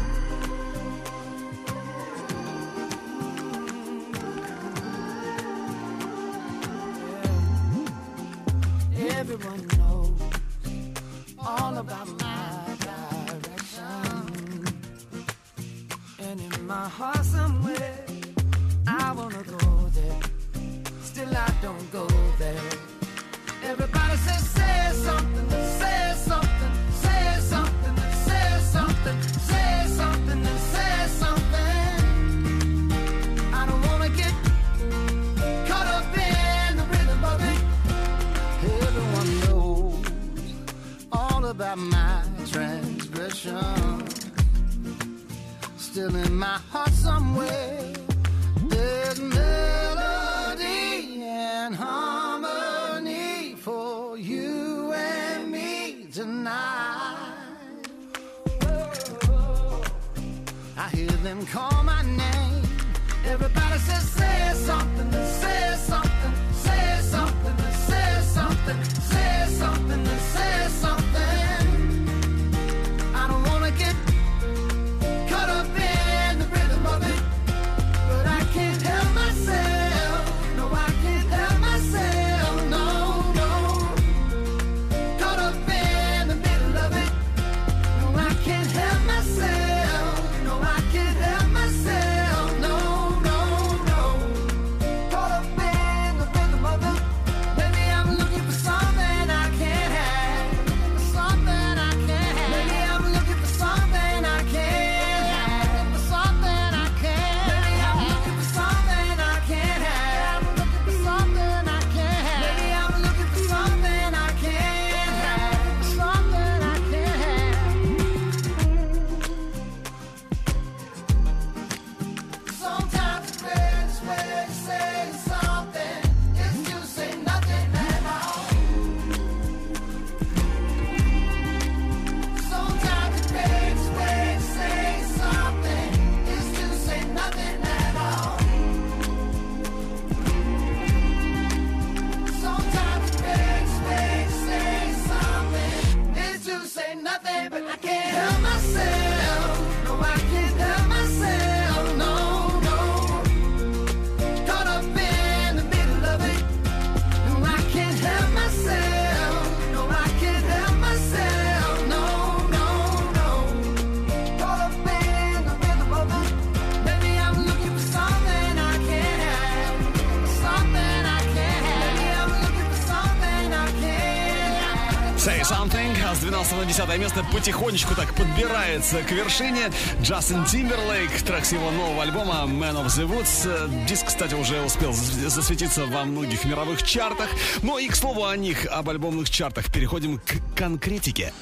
[177.33, 179.71] потихонечку так подбирается к вершине.
[180.01, 183.43] Джастин Тимберлейк, трек с его нового альбома Man of the Woods.
[183.45, 187.29] Э, Диск, кстати, уже успел засветиться во многих мировых чартах.
[187.61, 191.33] Ну и к слову о них, об альбомных чартах, переходим к конкретике.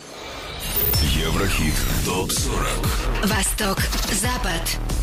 [1.16, 1.74] Еврохит
[2.06, 3.80] ТОП-40 Восток,
[4.12, 4.97] Запад.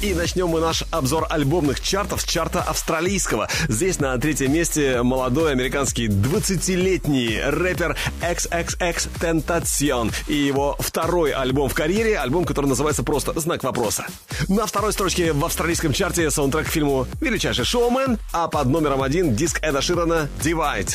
[0.00, 3.48] И начнем мы наш обзор альбомных чартов с чарта австралийского.
[3.66, 11.74] Здесь на третьем месте молодой американский 20-летний рэпер XXX Tentacion и его второй альбом в
[11.74, 14.06] карьере, альбом, который называется просто «Знак вопроса».
[14.46, 19.34] На второй строчке в австралийском чарте саундтрек к фильму «Величайший шоумен», а под номером один
[19.34, 20.94] диск Эда Ширана «Divide».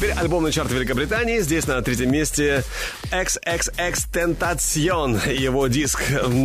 [0.00, 1.40] Теперь альбомный чарт Великобритании.
[1.40, 2.64] Здесь на третьем месте
[3.10, 5.32] XXX Tentacion.
[5.32, 6.02] Его диск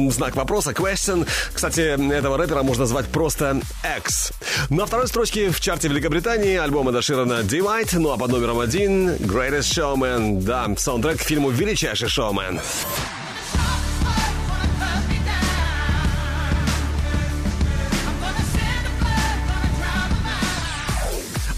[0.09, 1.27] «Знак вопроса» Question.
[1.53, 1.81] Кстати,
[2.13, 3.61] этого рэпера можно назвать просто
[3.97, 4.31] X.
[4.69, 7.97] На второй строчке в чарте Великобритании альбом Эда Ширана Divide.
[7.99, 10.41] Ну а под номером один Greatest Showman.
[10.41, 12.59] Да, саундтрек к фильму «Величайший шоумен».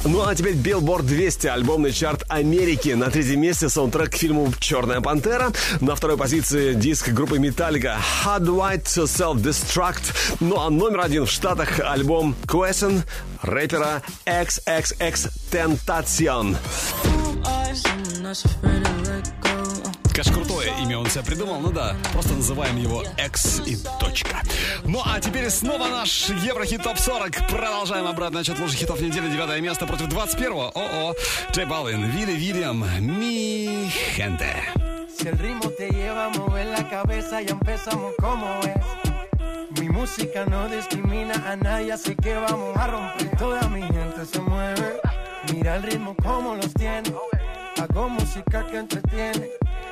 [0.08, 2.90] Ну а теперь Billboard 200, альбомный чарт Америки.
[2.90, 5.52] На третьем месте саундтрек к фильму «Черная пантера».
[5.82, 10.38] На второй позиции диск группы Metallica Hard White to Self-Destruct.
[10.40, 13.04] Ну а номер один в Штатах альбом Question
[13.42, 16.56] рэпера XXX Tentacion.
[20.18, 24.42] Конечно, крутое имя он себе придумал, ну да, просто называем его X и точка.
[24.84, 27.48] Ну а теперь снова наш Еврохит ТОП 40.
[27.48, 29.30] Продолжаем обратный отчет лучших хитов недели.
[29.30, 30.72] Девятое место против 21-го.
[30.74, 31.14] О-о.
[31.52, 34.56] Джей Балвин, Вилли Вильям, Ми Хенте.
[39.80, 43.38] Mi música no discrimina a nadie, así que vamos a romper.
[43.38, 45.00] Toda mi gente se mueve.
[45.54, 47.14] Mira el ritmo como los tiene.
[47.78, 49.67] Hago música que entretiene.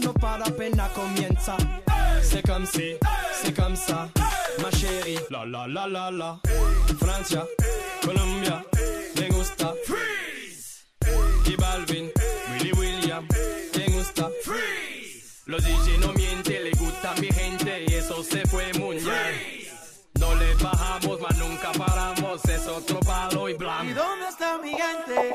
[0.00, 1.56] No para apenas comienza.
[2.22, 2.96] C'est comme si,
[3.42, 4.08] c'est comme ça,
[4.60, 5.18] ma chérie.
[5.30, 6.40] La la la la la.
[6.98, 7.44] Francia,
[8.02, 8.62] Colombia,
[9.16, 9.74] me gusta.
[9.86, 10.86] Freeze.
[11.46, 12.10] Y Balvin,
[12.52, 13.26] Willy William,
[13.76, 14.28] me gusta.
[14.44, 15.42] Freeze.
[15.46, 19.34] Los DJ no mienten, le gusta mi gente y eso se fue mundial.
[20.18, 23.84] No le bajamos, mas nunca paramos, es otro palo y blanco.
[23.84, 25.34] ¿Y dónde está mi gente?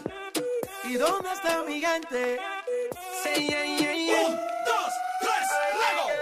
[0.91, 2.37] ¿Y dónde está mi gente?
[3.23, 4.27] Sí, yeah, yeah, yeah.
[4.27, 5.47] Un, dos, tres,
[5.79, 6.20] Lego.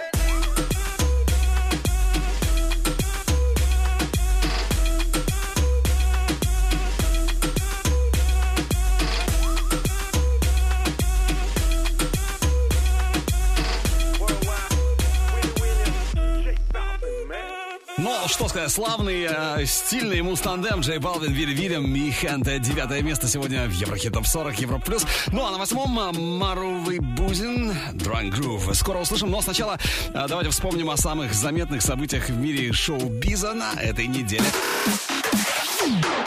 [18.02, 22.58] Ну, что сказать, славный, э, стильный музтандем J Balvin, Willy William, Mi Gente.
[22.58, 25.04] Девятое место сегодня в Еврохит Топ 40, Евро Плюс.
[25.26, 28.72] Ну, а на восьмом э, Maruv и Boosin, Drunk Groove.
[28.72, 29.78] Скоро услышим, но сначала
[30.14, 34.46] э, давайте вспомним о самых заметных событиях в мире шоу-биза на этой неделе.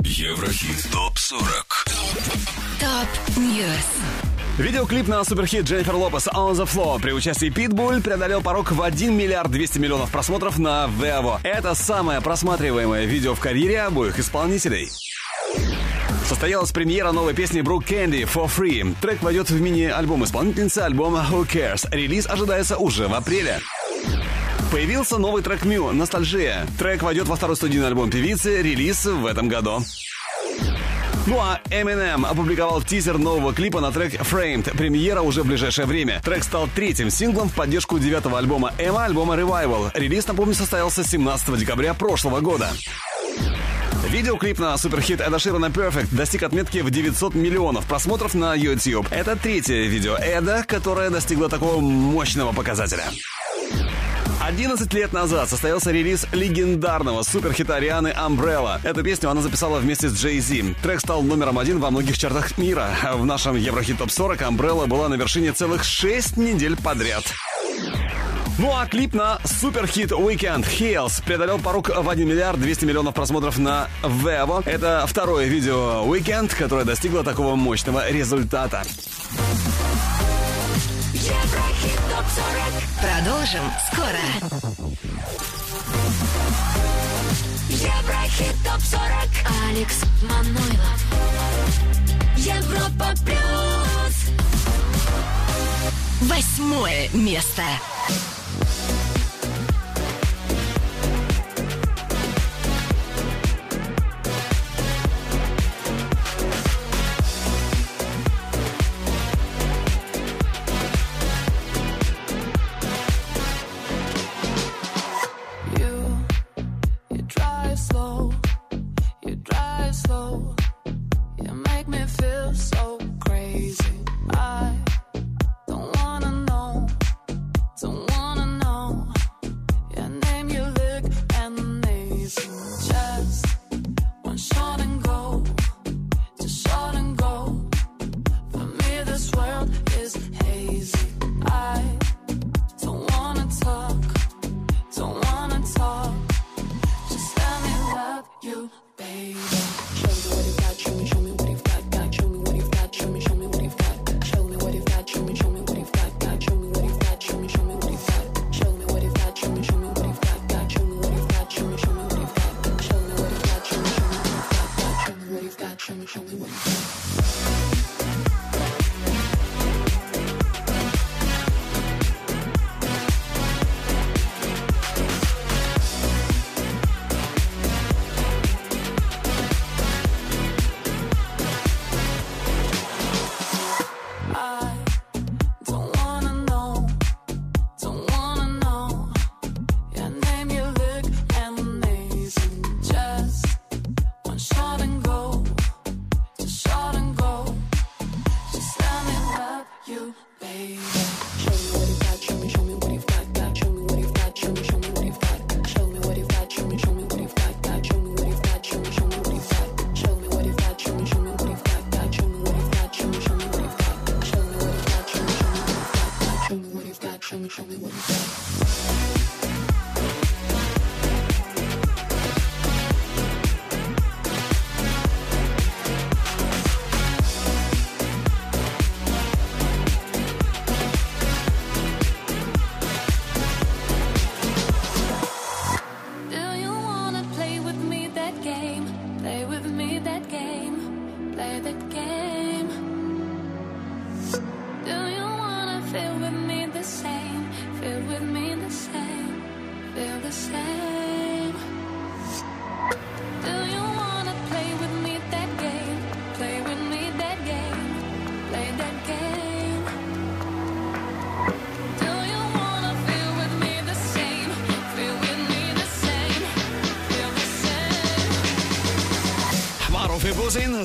[0.01, 1.89] Еврохит ТОП-40
[2.79, 4.32] Top News.
[4.57, 9.11] Видеоклип на суперхит Дженнифер Лопес «On the Floor» при участии Питбуль преодолел порог в 1
[9.11, 11.39] миллиард 200 миллионов просмотров на Vevo.
[11.41, 14.91] Это самое просматриваемое видео в карьере обоих исполнителей.
[16.27, 18.95] Состоялась премьера новой песни Брук Кэнди «For Free».
[19.01, 21.87] Трек войдет в мини-альбом исполнительницы альбома «Who Cares».
[21.89, 23.59] Релиз ожидается уже в апреле.
[24.71, 26.67] Появился новый трек Мю «Ностальжия».
[26.77, 29.83] Трек войдет во второй студийный альбом певицы, релиз в этом году.
[31.25, 34.75] Ну а Eminem опубликовал тизер нового клипа на трек Framed.
[34.75, 36.21] Премьера уже в ближайшее время.
[36.23, 39.91] Трек стал третьим синглом в поддержку девятого альбома Эма, альбома Revival.
[39.93, 42.71] Релиз, напомню, состоялся 17 декабря прошлого года.
[44.09, 49.07] Видеоклип на суперхит Эда Ширана Perfect достиг отметки в 900 миллионов просмотров на YouTube.
[49.09, 53.05] Это третье видео Эда, которое достигло такого мощного показателя.
[54.45, 58.81] 11 лет назад состоялся релиз легендарного суперхита Рианы Umbrella.
[58.83, 60.75] Эту песню она записала вместе с Джей Зи.
[60.83, 62.89] Трек стал номером один во многих чартах мира.
[63.13, 67.23] В нашем Еврохит Топ 40 Umbrella была на вершине целых 6 недель подряд.
[68.59, 73.57] Ну а клип на суперхит Weekend Hills преодолел порог в 1 миллиард 200 миллионов просмотров
[73.57, 74.61] на Vevo.
[74.67, 78.83] Это второе видео Weekend, которое достигло такого мощного результата.
[81.23, 82.83] Еврохит топ 40.
[82.99, 84.23] Продолжим скоро.
[87.69, 89.01] Еврохит топ 40.
[89.69, 90.99] Алекс Манойлов.
[92.35, 94.33] Европа плюс.
[96.23, 97.63] Восьмое место.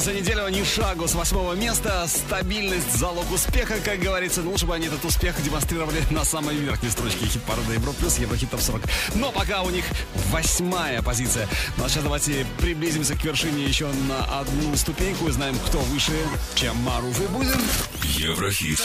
[0.01, 2.07] За неделю ни шагу с восьмого места.
[2.07, 4.43] Стабильность– залог успеха, как говорится.
[4.43, 8.51] Ну, лучше бы они этот успех демонстрировали на самой верхней строчке хит-парада Евро плюс Еврохит
[8.51, 8.83] Топ 40.
[9.15, 9.85] Но пока у них
[10.31, 11.49] восьмая позиция.
[11.77, 16.13] Ну а сейчас давайте приблизимся к вершине еще на одну ступеньку и знаем, кто выше,
[16.55, 17.61] чем Маруф и Бузин.
[18.03, 18.81] Еврохит.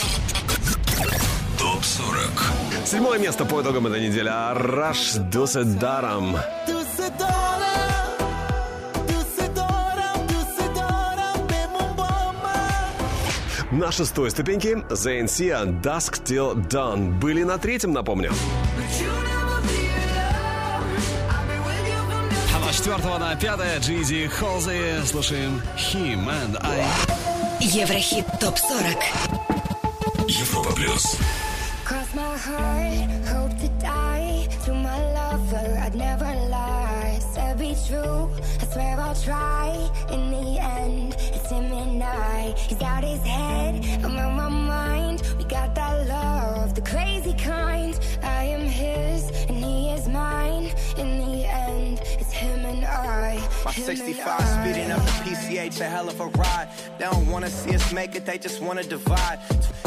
[1.58, 2.30] Топ 40.
[2.86, 4.28] Седьмое место по итогам этой недели.
[4.28, 6.36] Араш Дуседаром.
[13.84, 18.32] На шестой ступеньке The NC Dusk Till Dawn были на третьем, напомню.
[22.54, 25.04] А на четвертого на пятое Джизи Холзи.
[25.04, 26.82] Слушаем Him and I.
[27.60, 28.96] Еврохит ТОП-40.
[30.28, 31.18] Европа плюс.
[31.84, 34.48] Cross my heart, hope to die.
[34.64, 37.18] To my lover, I'd never lie.
[37.34, 38.30] Said be true,
[38.62, 39.76] I swear I'll try.
[40.10, 41.03] In the end,
[41.44, 42.54] it's him and I.
[42.56, 45.22] He's out his head, I'm on my mind.
[45.36, 47.98] We got that love, the crazy kind.
[48.22, 50.72] I am his, and he is mine.
[50.96, 53.46] In the end, it's him and I.
[53.64, 54.44] My him 65 I.
[54.44, 56.68] speeding up the PCH, a hell of a ride.
[56.98, 59.38] They don't wanna see us make it, they just wanna divide.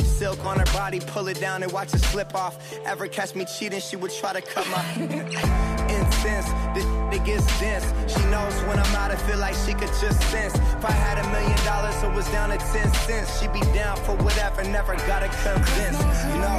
[0.04, 2.56] Silk on her body, pull it down and watch it slip off.
[2.86, 4.84] Ever catch me cheating, she would try to cut my
[5.90, 6.97] incense.
[7.12, 7.86] It gets dense.
[8.12, 10.54] She knows when I'm out, I feel like she could just sense.
[10.56, 13.40] If I had a million dollars, it was down to 10 cents.
[13.40, 16.00] She'd be down for whatever, never gotta convince.
[16.28, 16.58] You know?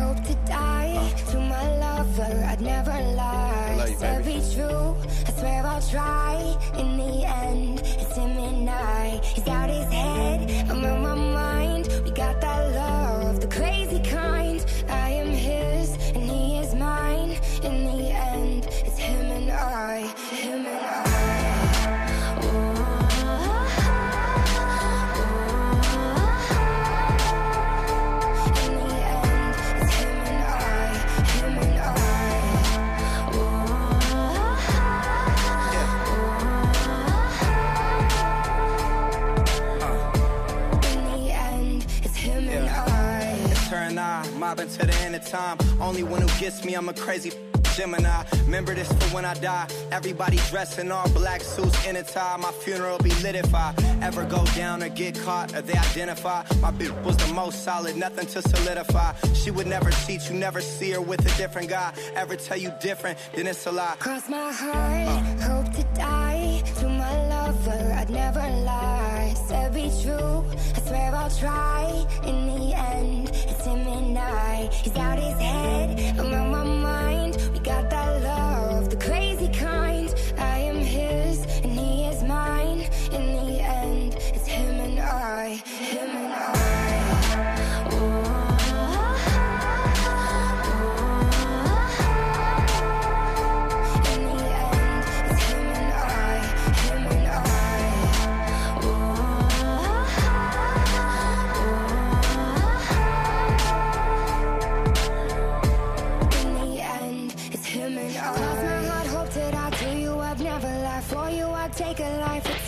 [0.00, 1.30] Hope to die uh.
[1.30, 2.44] to my lover.
[2.46, 3.76] I'd never lie.
[3.78, 4.40] love you, baby.
[4.40, 4.96] be true.
[5.26, 6.56] I swear I'll try.
[6.76, 9.20] In the end, it's him and I.
[9.22, 10.70] He's out his head.
[10.70, 11.35] I'm on my mind.
[44.78, 45.58] To the end of time.
[45.80, 47.32] Only one who gets me, I'm a crazy
[47.76, 48.24] Gemini.
[48.44, 49.68] Remember this for when I die.
[49.92, 52.36] Everybody dressed in all black suits in a tie.
[52.38, 56.42] My funeral be lit if I ever go down or get caught or they identify.
[56.60, 59.12] My bitch was the most solid, nothing to solidify.
[59.34, 61.92] She would never cheat, you never see her with a different guy.
[62.14, 63.96] Ever tell you different, then it's a lie.
[63.98, 66.62] Cross my heart, hope to die.
[66.80, 69.15] To my lover, I'd never lie.
[70.02, 70.44] True,
[70.74, 72.06] I swear I'll try.
[72.26, 74.68] In the end, it's him and I.
[74.72, 77.15] He's out his head, I'm on my mind.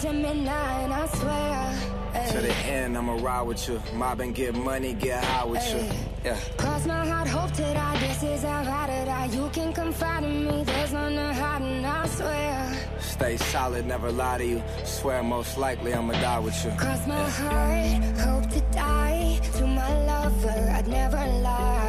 [0.04, 0.28] A life.
[0.28, 2.30] It's him and I, swear.
[2.30, 3.82] To the end, I'ma ride with you.
[3.94, 5.82] Mob and get money, get high with you.
[6.24, 6.38] Yeah.
[6.56, 7.98] Cross my heart, hope to die.
[7.98, 9.28] This is how I to die.
[9.32, 10.62] You can confide in me.
[10.62, 12.88] There's none to hide, and I swear.
[13.00, 14.62] Stay solid, never lie to you.
[14.84, 16.70] Swear most likely I'ma die with you.
[16.78, 19.40] Cross my heart, hope to die.
[19.58, 21.87] To my lover, I'd never lie.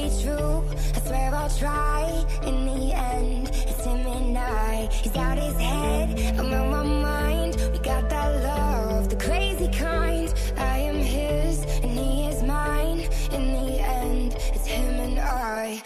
[0.00, 0.64] Be true,
[0.94, 2.24] I swear I'll try.
[2.46, 4.88] In the end, it's him and I.
[4.90, 7.56] He's out his head, I'm on my mind.
[7.70, 10.32] We got that love, the crazy kind.
[10.56, 13.00] I am his, and he is mine.
[13.36, 15.82] In the end, it's him and I.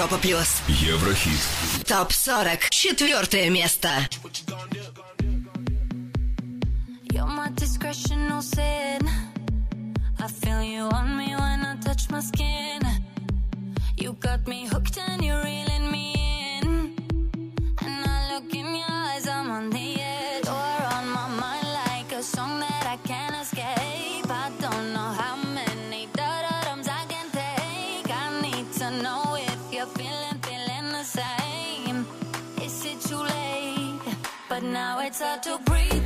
[0.00, 0.62] Европа плюс.
[0.66, 1.86] Еврохит.
[1.86, 2.70] Топ 40.
[2.70, 3.90] Четвертое место.
[7.12, 9.06] You're my discretional sin.
[10.18, 12.80] I feel you on me when I touch my skin.
[13.98, 16.19] You got me hooked and you're reeling me
[35.42, 35.99] to breathe.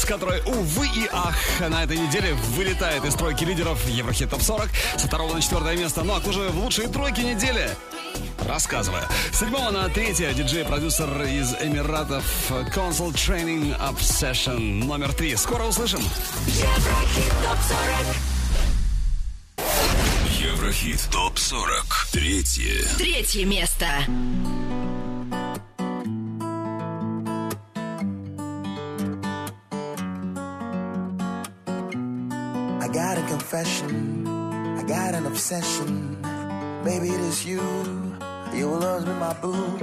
[0.00, 4.68] Дэнс, который, увы и ах, на этой неделе вылетает из тройки лидеров Еврохит Топ 40
[4.96, 6.02] со второго на четвертое место.
[6.02, 7.70] Ну а уже в лучшие тройки недели.
[8.46, 9.02] Рассказываю.
[9.32, 12.24] С 7 на 3 диджей-продюсер из Эмиратов
[12.74, 15.36] Console Training Obsession номер три.
[15.36, 16.00] Скоро услышим.
[16.46, 17.58] Еврохит Топ
[19.56, 20.54] 40.
[20.54, 22.08] Еврохит Топ 40.
[22.12, 22.86] Третье.
[22.96, 23.86] Третье место.
[32.92, 36.16] got a confession, I got an obsession.
[36.84, 37.60] Maybe it is you.
[38.52, 39.78] You will always be my boo.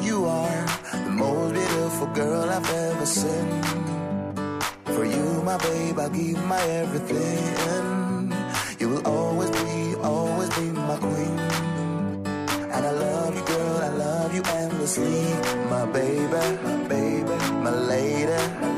[0.00, 3.62] You are the most beautiful girl I've ever seen.
[4.94, 8.32] For you, my babe, I'll give my everything.
[8.78, 11.38] You will always be, always be my queen.
[12.74, 15.34] And I love you, girl, I love you endlessly.
[15.68, 16.26] My baby,
[16.64, 18.71] my baby, my lady.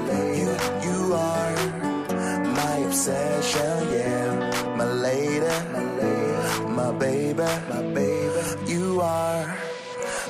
[6.84, 8.70] my baby, my baby.
[8.70, 9.58] You are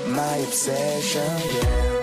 [0.06, 1.93] my obsession, yeah.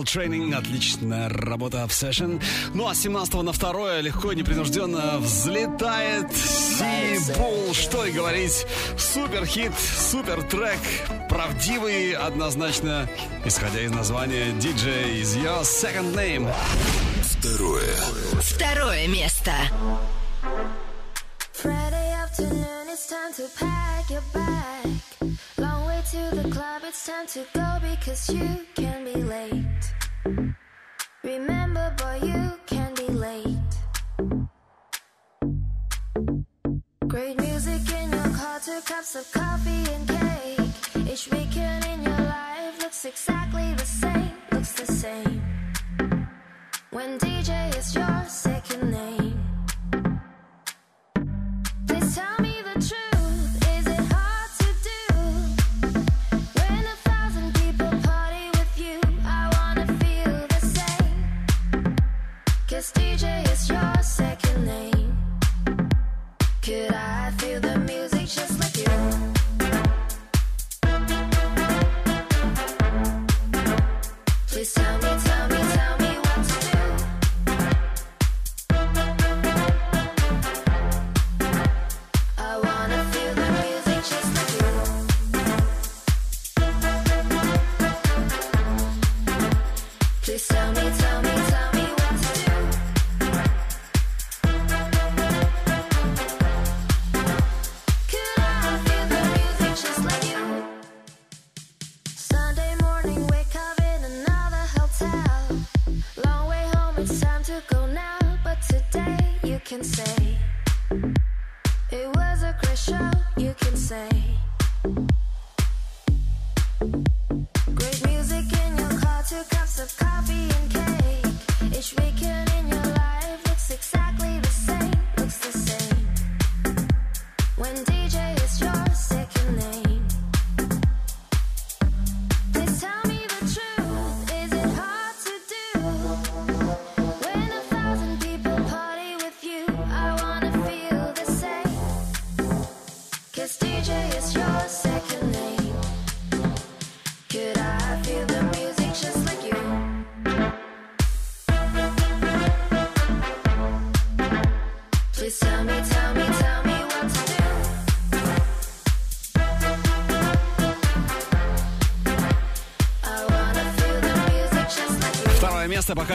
[0.00, 0.54] Console Training.
[0.54, 2.42] Отличная работа в Session.
[2.74, 7.74] Ну а с 17 на второе легко и непринужденно взлетает Си-Булл.
[7.74, 8.66] Что и говорить.
[8.98, 10.78] Супер хит, супер трек.
[11.28, 13.08] Правдивый однозначно,
[13.44, 16.50] исходя из названия DJ is your second name.
[17.22, 17.94] Второе.
[18.40, 19.52] Второе место.
[21.52, 25.40] Friday afternoon, it's time to pack your bag.
[25.58, 28.60] Long way to the club, it's time to go because you
[62.80, 63.29] prestigious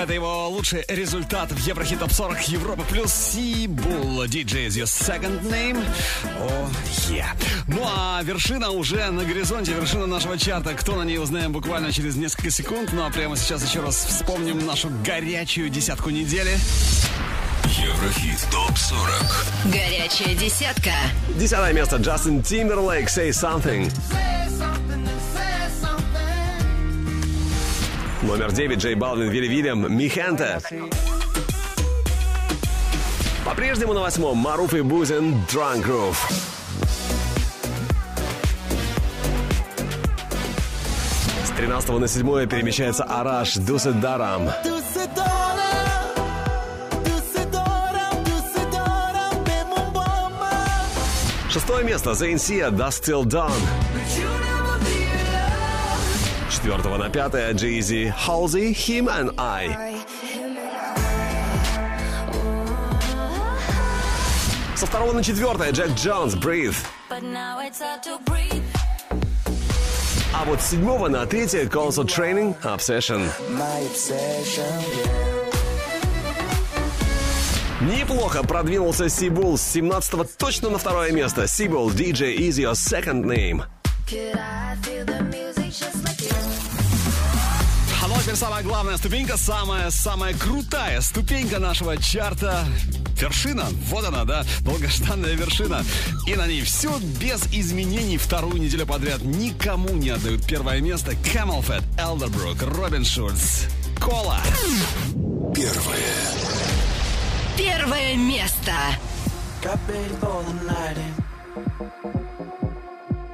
[0.06, 5.42] это его лучший результат в Еврохит Топ 40 Европа плюс Сибул DJ is your second
[5.50, 5.84] name.
[6.40, 6.70] О,
[7.10, 7.26] yeah.
[7.68, 10.76] Ну а вершина уже на горизонте, вершина нашего чарта.
[10.76, 12.92] Кто на ней узнаем буквально через несколько секунд.
[12.94, 16.56] Ну а прямо сейчас еще раз вспомним нашу горячую десятку недели.
[17.64, 20.92] Еврохит ТОП-40 Горячая десятка.
[21.40, 23.92] Десятое место Джастин Тимберлейк Say Something.
[28.26, 30.60] Номер девять Джей Балвин Вилли Вильям Михенте.
[33.46, 36.18] По-прежнему на восьмом Маруф и Бузин Drunk Groove.
[41.44, 44.50] С 13 на 7 перемещается Араш Дусет Дарам.
[51.52, 53.85] Шестое место Зейнсия Dust Till Dawn.
[56.66, 60.00] Четвертого на пятое Джейзи Halsey Him and I.
[64.76, 66.76] Со второго на четвертое Джек Джонс Breathe.
[67.08, 68.64] But now it's hard to breathe.
[70.34, 73.30] А вот с седьмого на третье Console Training Obsession.
[77.80, 81.48] Неплохо продвинулся Сибул с 17 точно на второе место.
[81.48, 83.62] Сибул DJ is your second name.
[84.08, 86.06] Could I feel the music just like?
[86.06, 86.15] А ну а
[88.26, 92.66] теперь самая главная ступенька, самая-самая крутая ступенька нашего чарта.
[93.22, 95.86] Вершина, вот она, да, долгожданная вершина.
[96.26, 99.22] И на ней все без изменений вторую неделю подряд.
[99.22, 101.12] Никому не отдают первое место.
[101.12, 103.66] Camel Fat, Elderbrook, Робин Шульц,
[104.00, 104.40] Кола.
[105.54, 106.16] Первое.
[107.56, 108.74] Первое место.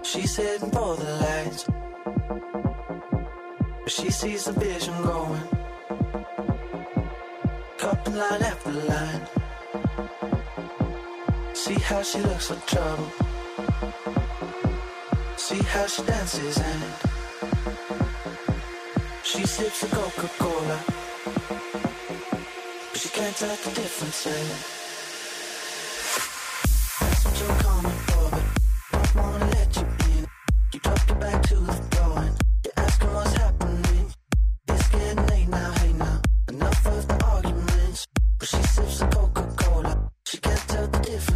[0.04, 1.66] She's heading for the lights.
[3.84, 5.42] But she sees the vision going.
[7.78, 9.28] Couple line after line.
[11.54, 13.12] See how she looks for trouble.
[15.38, 16.84] See how she dances and
[19.24, 20.80] she sips a Coca-Cola.
[22.92, 24.91] But she can't tell the difference.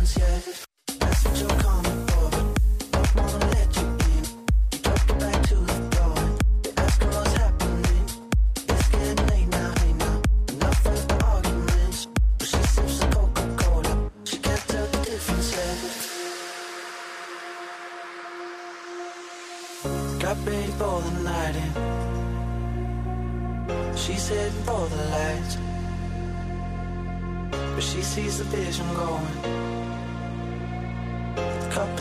[0.05, 0.64] distance yet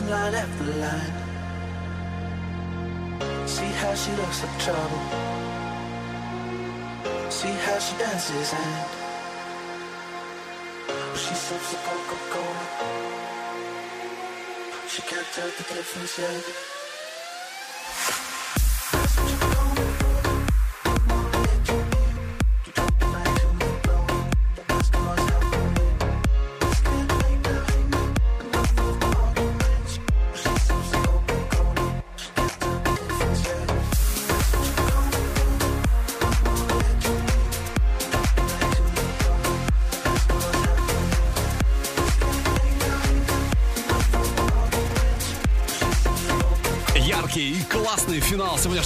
[0.09, 1.13] Line after line.
[3.47, 5.01] See how she looks for trouble.
[7.31, 8.85] See how she dances and
[11.17, 12.65] she sips the Coca-Cola.
[14.87, 16.74] She can't tell the difference yet.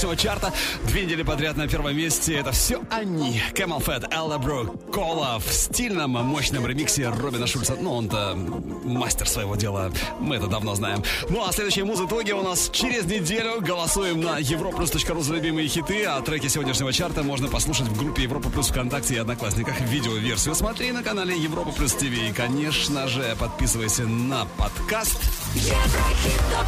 [0.09, 0.53] Сегодняшнего чарта.
[0.87, 2.35] Две недели подряд на первом месте.
[2.35, 3.41] Это все они.
[3.53, 7.75] Camel Fat, Элла Брук, Кола в стильном, мощном ремиксе Робина Шульца.
[7.79, 9.91] Ну, он-то мастер своего дела.
[10.19, 11.03] Мы это давно знаем.
[11.29, 13.61] Ну, а следующие музы-тоги у нас через неделю.
[13.61, 16.05] Голосуем на europlus.ru за любимые хиты.
[16.05, 19.79] А треки сегодняшнего чарта можно послушать в группе Европа Плюс ВКонтакте и Одноклассниках.
[19.81, 22.03] Видеоверсию смотри на канале Европа Плюс ТВ.
[22.03, 25.19] И, конечно же, подписывайся на подкаст.
[25.55, 26.67] Еврохит топ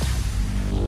[0.00, 0.13] 40.